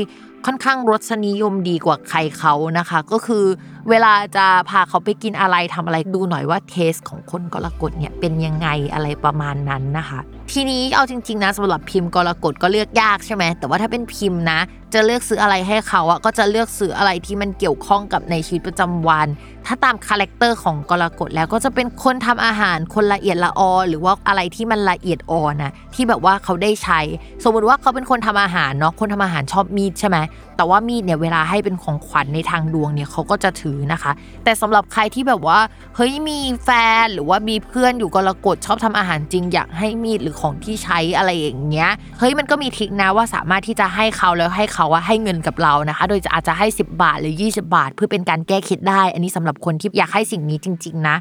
[0.46, 3.44] ค่อนข้างรสนิยมดีกว่าใครเขานะคะ ก็คือ
[3.88, 10.20] เวลาจะพาเขาไปกินอะไรทำอะไรดูหน่อยว่า taste ของคนกรกฎเนี่ยเป็นยังไงอะไรประมาณนั้นนะคะ
[10.54, 14.60] ทีนี้เอาจริง ๆ นะสำหรับพิมพ์กรกฎก็เลือกยากใช่ไหมแต่ว่าถ้าเป็นพิมพ์นะ
[14.94, 19.28] จะเลือกซื้ออะไรให้เขาอะก็จะเลือกซื้ออะไรที่มันเกี่ยวข้องกับในชีวิตประจำวัน
[19.66, 27.00] ถ้าตาม character ของกรกฎแล้วก็จะเป็นคนทำอาหารคนละเอียดละออ หรือว่าอะไรที่มันละเอียดอ่อนนะที่แบบว่าเขาได้ใช้
[27.44, 30.18] สมมติว่าเขาเป็นคนทำอาหารเนาะคนทำอาหารชอบมีดใช่ไหม
[30.60, 34.12] แต่ว่ามีดเนี่ยเวลาให้เป็นของขวัญในทางดวงเนี่ยเขาก็จะถือนะคะ
[34.44, 35.58] แต่สำหรับใครที่แบบว่า
[35.96, 36.70] เฮ้ยมีแฟ
[37.02, 51.16] นหรือว่ามีเพื่อนอยู่กรกฎชอบทำอาหารจริงอยากให้มีดหรือของที่ใช้อะไรอย่างเงี้ยเฮ้ยมันก็มีทิคนะว่าสามารถที่จะให้เขาแล้วให้เขาว่าให้เงินกับเรานะคะ โดยจะอาจจะให้ 10 บาทหรือ 20 บาท เพื่อเป็นการแก้คล็ดได้ อันนี้สำหรับคนที่อยากให้สิ่งนี้จริง ๆ นะ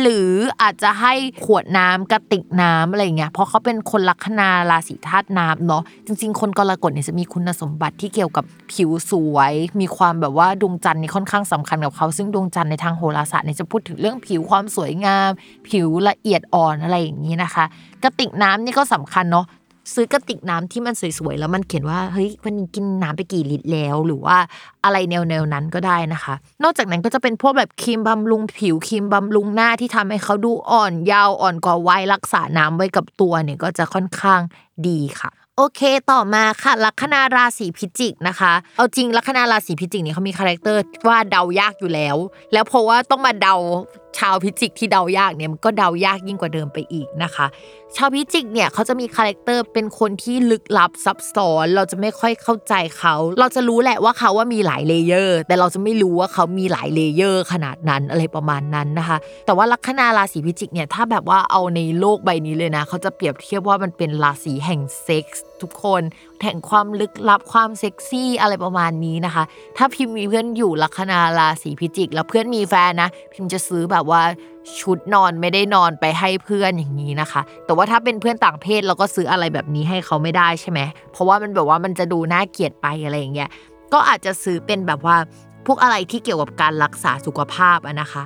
[0.00, 0.30] หรือ
[0.62, 15.30] อาจจะให้ขวดน้ำกระติกน้ำอะไรเงี้ยเพราะเขาเป็นคนลัคนาราศีธาตุน้ำเนาะจริง ๆ คนกรกฎเนี่ยจะมีคุณสมบัติที่เกี่ยวกับผิวสวย มีความแบบว่าดวงจันทร์นี่ค่อนข้างสำคัญกับเขาซึ่งดวงจันทร์ในทางโหราศาสตร์เนี่ยจะพูดถึงเรื่องผิวความสวยงาม
[15.68, 17.64] ผิวละเอียดอ่อนอะไรอย่างนี้นะคะ
[18.02, 19.46] กระติกน้ำนี่ก็สำคัญเนาะ
[19.92, 24.36] ซื้อกระติกน้ำที่มันสวยๆแล้วมันเขียนว่าเฮ้ยวันนี้กินน้ำไปกี่ลิตรแล้ว หรือว่า
[24.84, 34.40] อะไรแนวๆนั้นก็ได้นะคะ นอกจากนั้นก็จะเป็นพวกแบบครีมบำรุงผิวครีมบำรุงหน้าที่ทำให้เขาดูอ่อนเยาว์อ่อนกว่าวัยรักษาน้ำไว้กับตัวเนี่ยก็จะค่อนข้าง
[34.86, 42.16] ดีค่ะโอเคต่อมาค่ะ ลัคนาราศีพิจิกนะคะ เอาจริงลัคนาราศีพิจิกเนี่ยเขามี character ว่าเดายากอยู่แล้ว
[42.52, 43.54] แล้วเพราะว่าต้องมาเดา
[44.18, 47.46] ชาวพิจิกที่เดายากเนี่ยมันก็เดายากยิ่งกว่าเดิมไปอีกนะคะ
[47.98, 66.02] ชาวพิจิกเนี่ยเขาจะมี character เป็นคนที่ลึกลับซับซ้อน เราจะไม่ค่อยเข้าใจเขา เราจะรู้แหละว่าเขาว่ามีหลาย layer แต่เราจะไม่รู้ว่าเขามีหลาย layer ขนาดนั้นอะไรประมาณนั้นนะคะ แต่ว่าลัคนาราศีพิจิกเนี่ยถ้าแบบว่าเอาในโลกใบนี้เลยนะ เขาจะเปรียบเทียบว่ามันเป็นราศีแห่งเซ็กส์ทุกคน
[66.42, 69.44] แห่งความลึกลับความเซ็กซี่อะไรประมาณนี้นะคะ
[69.76, 74.22] ถ้าพิมพ์มีเพื่อนอยู่ลัคนาราศีพิจิก แล้วเพื่อนมีแฟนนะ พิมพ์จะซื้อแบบว่า
[74.80, 80.80] ชุดนอนไม่ได้นอนไปให้เพื่อนอย่างนี้นะคะ แต่ว่าถ้าเป็นเพื่อนต่างเพศเราก็ซื้ออะไรแบบนี้ให้เขาไม่ได้ใช่ไหม
[81.12, 83.50] เพราะว่ามันแบบว่ามันจะดูน่าเกลียดไปอะไรอย่างเงี้ย
[83.92, 85.16] ก็อาจจะซื้อเป็นแบบว่า
[85.66, 88.22] พวกอะไรที่เกี่ยวกับการรักษาสุขภาพอะนะคะ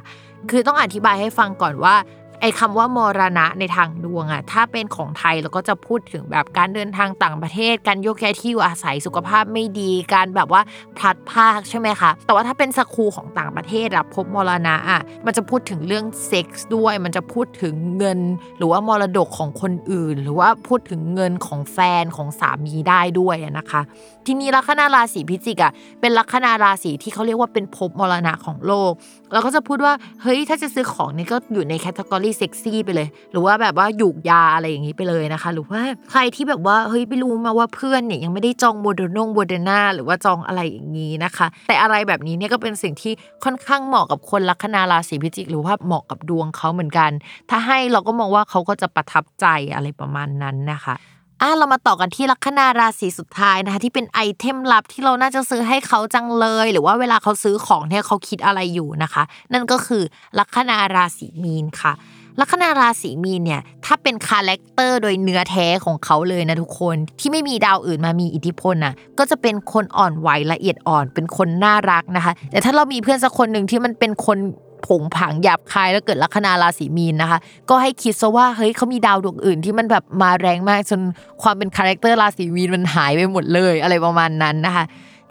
[0.50, 1.94] คือต้องอธิบายให้ฟังก่อนว่า
[2.40, 10.62] ไอ้คำว่ามรณะในทางดวงอะถ้าเป็นของไทยเราก็จะพูดถึงแบบการเดินทางต่างประเทศ การโยกย้ายที่อยู่อาศัยสุขภาพไม่ดีการแบบว่า
[10.96, 18.20] พลัดพากใช่ไหมคะแต่ว่าถ้าเป็นสคูของต่างประเทศอะพบมรณะอะมันจะพูดถึงเรื่องเซ็กส์ด้วย มันจะพูดถึงเงิน
[18.58, 23.80] หรือว่ามรดกของคนอื่น หรือว่าพูดถึงเงินของแฟนของสามีได้ด้วยนะคะ
[24.26, 28.92] ทีนี้ลัคนาราศีพิจิกอะเป็นลัคนาราศีที่เขาเรียกว่าเป็นภพมรณะของโลก
[29.32, 43.12] เราก็จะพูดว่าเฮ้ยถ้าจะซื้อของนี่ก็อยู่ใน category เซ็กซี่ไปเลย หรือว่าแบบว่าหยูกยาอะไรอย่างนี้ไปเลยนะคะ หรือว่าใครที่แบบว่าเฮ้ยไปรู้มาว่าเพื่อนเนี่ยยังไม่ได้จองโมเดอร์นงโมเดอร์นาหรือว่าจองอะไรอย่างนี้นะคะ แต่อะไรแบบนี้เนี่ยก็เป็นสิ่งที่
[43.44, 47.10] ค่อนข้างเหมาะกับคนลัคนาราศีพิจิก หรือว่าเหมาะกับดวงเขาเหมือนกัน
[47.50, 50.96] ถ้าให้เราก็มองว่าเขาก็จะประทับใจอะไรประมาณนั้นนะคะ
[51.42, 59.22] อะเรามาต่อกันที่ลัคนาราศีสุดท้ายนะคะที่เป็น item ลับที่เราน่าจะซื้อให้เขาจังเลย หรือว่าเวลาเขาซื้อของเนี่ยเขาคิดอะไรอยู่นะคะ
[59.52, 60.02] นั่นก็คือ
[60.38, 61.92] ลัคนาราศีมีนค่ะ
[62.40, 74.38] ลัคนาราศีมีนเนี่ยถ้าเป็น character โดยเนื้อแท้ของเขาเลยนะทุกคนที่ไม่มีดาวอื่นมามีอิทธิพลน่ะก็จะเป็นคนอ่อนไหวละเอียดอ่อนเป็นคนน่ารักนะคะ แต่ถ้าเรามีเพื่อนสักคนหนึ่งที่มันเป็นคน
[74.86, 77.38] โผงผางหยาบคายแล้วเกิดลัคนาราศีมีนนะคะ
[77.70, 81.00] ก็ให้คิดซะว่าเฮ้ยเขามีดาวดวงอื่นที่มันแบบมาแรงมากจน
[81.42, 84.84] ความเป็น character ราศีมีนมันหายไปหมดเลยอะไรประมาณนั้นนะคะ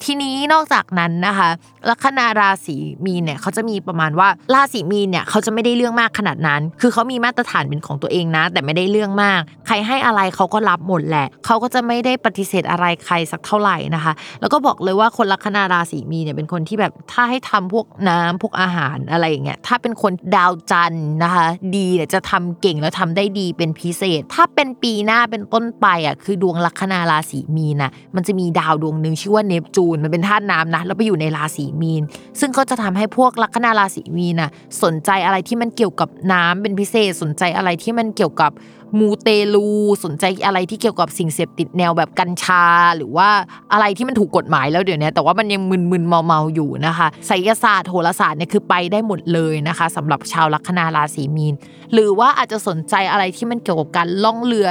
[0.04, 1.48] ทีนี้นอกจากนั้นนะคะ
[1.88, 32.02] ลัคนาราศีมีนเนี่ยเขาจะมีประมาณว่าราศีมีนเนี่ยเขาจะไม่ได้เรื่องมากขนาดนั้น คือเขามีมาตรฐานเป็นของตัวเองนะ แต่ไม่ได้เรื่องมาก ใครให้อะไรเขาก็รับหมดแหละเขาก็จะไม่ได้ปฏิเสธอะไรใครสักเท่าไหร่นะคะ แล้วก็บอกเลยว่าคนลัคนาราศีมีนเนี่ยเป็นคนที่แบบถ้าให้ทำพวกน้ำพวกอาหารอะไรอย่างเงี้ยถ้าเป็นคนดาวจันทร์นะคะ ดีเนี่ยจะทำเก่งแล้วทำได้ดีเป็นพิเศษ ถ้าเป็นปีหน้าเป็นต้นไปอะคือดวงลัคนาราศีมีนน่ะมันจะมีดาวดวงหนึ่งชื่อว่าเนปจูนมันเป็นธาตุน้ำนะแล้วไปอยู่ในราศีมีน
[32.40, 34.50] ซึ่งก็จะทำให้พวกลัคนาราศีมีนน่ะ
[34.82, 38.52] สนใจอะไรที่มันเกี่ยวกับน้ำเป็นพิเศษ สนใจอะไรที่มันเกี่ยวกับ
[38.98, 39.68] มูเตลู
[40.04, 42.64] สนใจอะไรที่เกี่ยวกับสิ่งเสพติดแนวแบบกัญชา
[42.96, 43.28] หรือว่า
[43.72, 51.54] อะไรที่มันถูกกฎหมายแล้วเดี๋ยวนี้แต่ว่ามันยังมึนๆเมาๆอยู่นะคะไสยศาสตร์โหราศาสตร์เนี่ยคือไปได้หมดเลยนะคะสำหรับชาวลัคนาราศีมีน
[51.92, 54.68] หรือว่าอาจจะสนใจอะไรที่มันเกี่ยวกับการล่องเรือ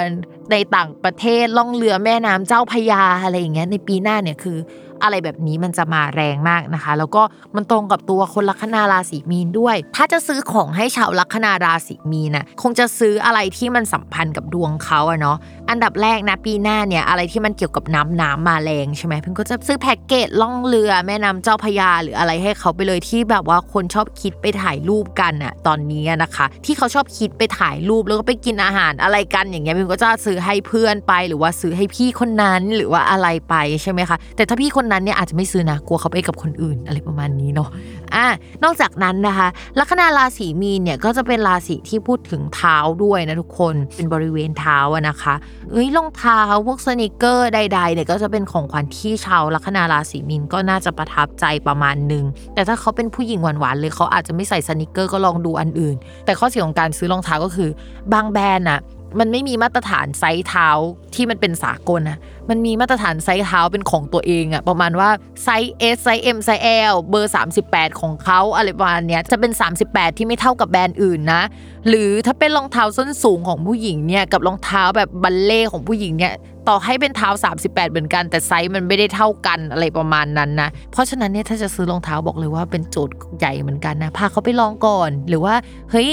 [0.52, 4.58] ในต่างประเทศล่องเรือแม่น้ำเจ้าพยาอะไรอย่างเงี้ยในปีหน้าเนี่ยคือ
[5.04, 7.22] อะไรแบบนี้มันจะมาแรงมากนะคะ แล้วก็
[7.56, 15.38] มันตรงกับตัวคนลัคนาราศีมีนด้วย ถ้าจะซื้อของให้ชาวลัคนาราศีมีนน่ะคงจะซื้ออะไรที่มันสัมพันธ์กับดวงเขาอะเนาะ
[15.70, 37.70] อันดับแรกนะปีหน้าเนี่ยอะไรที่มันเกี่ยวกับน้ำน้ำมาแรงใช่ไหมเพิ่งก็จะซื้อแพ็กเกจล่องเรือแม่น้ำเจ้าพยาหรืออะไรให้เขาไปเลยที่แบบว่าคนชอบคิดไปถ่ายรูปกันอะตอนนี้นะคะ ที่เขาชอบคิดไปถ่ายรูปแล้วก็ไปกินอาหารอะไรกันอย่างเงี้ยเพิ่งก็จะซื้อให้เพื่อนไป หรือว่าซื้อให้พี่คนนั้นหรือว่าอะไรไปใช่ไหมคะแต่ถ้าพี่คนนั้นเนี่ยอาจจะไม่ซื้อนะกลัวเขาไปกับคนอื่นอะไรประมาณนี้เนาะ
[38.16, 38.26] อะ
[38.64, 39.48] นอกจากนั้นนะคะ
[39.80, 45.34] ลัคนาราศีมีนเนี่ยก็จะเป็นราศีที่พูดถึงเท้าด้วยนะทุกคนเป็นบริเวณเท้าอะนะคะ
[45.72, 52.24] เอ้ยรองเท้าพวกสนิเกอร์ใดๆเนี่ยก็จะเป็นของขวัญที่ชาวลัคนาราศีมีนก็น่าจะประทับใจประมาณนึง
[52.54, 57.70] แต่ถ้าเขาเป็นผู้หญิงหวานๆเลยเขาอาจจะไม่ใส่สนิเกอร์ก็ลองดูอันอื่น แต่ข้อเสียของการซื้อรองเท้าก็คือ
[58.14, 58.82] บางแบรนด์อะ
[59.20, 60.70] มันไม่มีมาตรฐานไซส์เท้า
[61.16, 62.18] ที่มันเป็นสากลนะ
[62.50, 65.10] มันมีมาตรฐานไซส์เท้าเป็นของตัวเองอะประมาณว่า
[65.44, 67.34] ไซส์ S ไซส์ M ไซส์ L เบอร์
[67.66, 69.52] 38 ของเขาอะไรประมาณเนี้ยจะเป็น
[69.86, 71.42] 38 ที่ไม่เท่ากับแบรนด์อื่นนะ
[71.88, 76.34] หรือถ้าเป็นรองเท้าส้นสูงของผู้หญิงเนี่ยกับรองเท้าแบบบัลเลต์ของผู้หญิงเนี่ย
[76.72, 85.56] ต่อให้เป็นเท้า 38 เหมือนกัน แต่ไซส์มันไม่ได้เท่ากันอะไรประมาณนั้นนะ เพราะฉะนั้นเนี่ยถ้าจะซื้อรองเท้าบอกเลยว่าเป็นโจทย์ใหญ่เหมือนกันนะพาเขาไปลองก่อน หรือว่า
[85.92, 86.10] เฮ้ย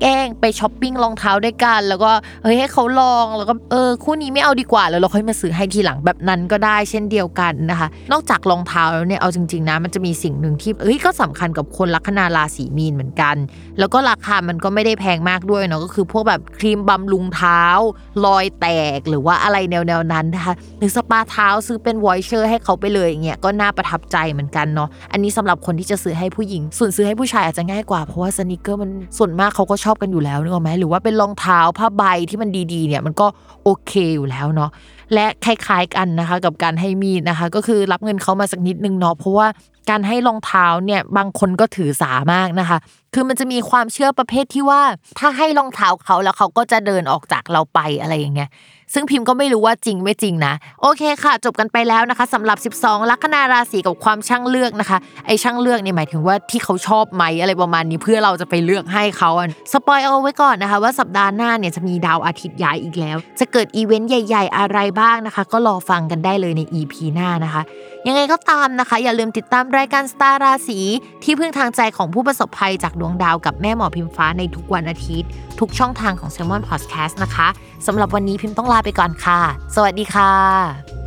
[0.00, 2.10] แกล้งไปช้อปปิ้งรองเท้าด้วยกัน แล้วก็
[2.42, 13.36] เฮ้ยให้เขาลองแล้วก็เออคู่นี้ไม่เอาดีกว่าแล้วเราค่อยมาซื้อให้ทีหลังแบบนั้นก็ได้เช่นเดียวกันนะคะ นอกจากรองเท้าแล้วเนี่ยเอาจริงๆนะมันจะมีสิ่งหนึ่งที่เอ้ยก็สำคัญกับคนลัคนาราศีมีนเหมือนกัน
[13.78, 17.62] แล้วก็ราคามันก็ไม่ได้แพงมากด้วยเนาะก็คือพวกแบบครีมบำรุงเท้า
[18.24, 18.66] รอยแต
[18.96, 33.26] กหรือว่าอะไรแนวๆนั้นนะคะหรือสปาเท้าซื้อเป็น voucher ให้เขาไปเลยอย่างเงี้ยก็น่าประทับใจเหมือนกันเนาะอันนี้สำหรับคนที่จะซื้อให้ผู้หญิง ส่วนซื้อให้ผู้ชายอาจจะง่ายกว่าเพราะว่า sneaker มันส่วนมากเขาก็ชอบกันอยู่แล้วนึกออกไหมหรือว่าเป็นรองเท้าผ้าใบที่มันดีๆเนี่ยมันก็
[33.64, 34.70] โอเคอยู่แล้วเนาะ
[35.14, 39.46] และคล้ายๆกันนะคะ กับการให้มีดนะคะ ก็คือรับเงินเขามาสักนิดนึงเนาะเพราะว่า
[39.90, 42.78] การให้รองเท้าเนี่ยบางคนก็ถือสามากนะคะ
[43.14, 44.82] คือมันจะมีความเชื่อประเภทที่ว่า
[45.18, 48.50] ถ้าให้รองเท้าเขาแล้วเขาก็จะเดินออกจากเราไปอะไรอย่างเงี้ย
[48.94, 59.30] ซึ่งพิมพ์ก็ไม่รู้ว่าจริงไม่จริงนะ โอเคค่ะ จบกันไปแล้วนะคะสำหรับ 12 ลัคนาราศีกับความช่างเลือกนะคะ ไอช่างเลือกเนี่ยหมายถึงว่าที่เขาชอบไหมอะไรประมาณนี้เพื่อเราจะไปเลือกให้เขา
[59.72, 67.62] สปอยเอาไว้ก่อนนะคะ ว่าสัปดาห์หน้าเนี่ยจะมีดาวอาทิตย์ย้ายอีกแล้ว จะเกิดอีเวนต์ใหญ่ ๆ อะไรบ้างนะคะ ก็รอฟังกันได้เลยใน EP หน้านะคะ
[68.08, 70.80] ยังไงก็ตามนะคะ อย่าลืมติดตามรายการสตาร์ราศี
[71.24, 75.28] ที่พึ่งทางใจของผู้ประสบภัยจากดวงดาวกับแม่หมอพิมฟ้าในทุกวันอาทิตย์
[75.60, 77.48] ทุกช่องทางของ s ซ l m o n Podcast นะคะ
[77.86, 79.40] สำหรับวันนี้พิมพ์ต้องลาไปก่อนค่ะ
[79.74, 81.03] สวัสดีค่ะ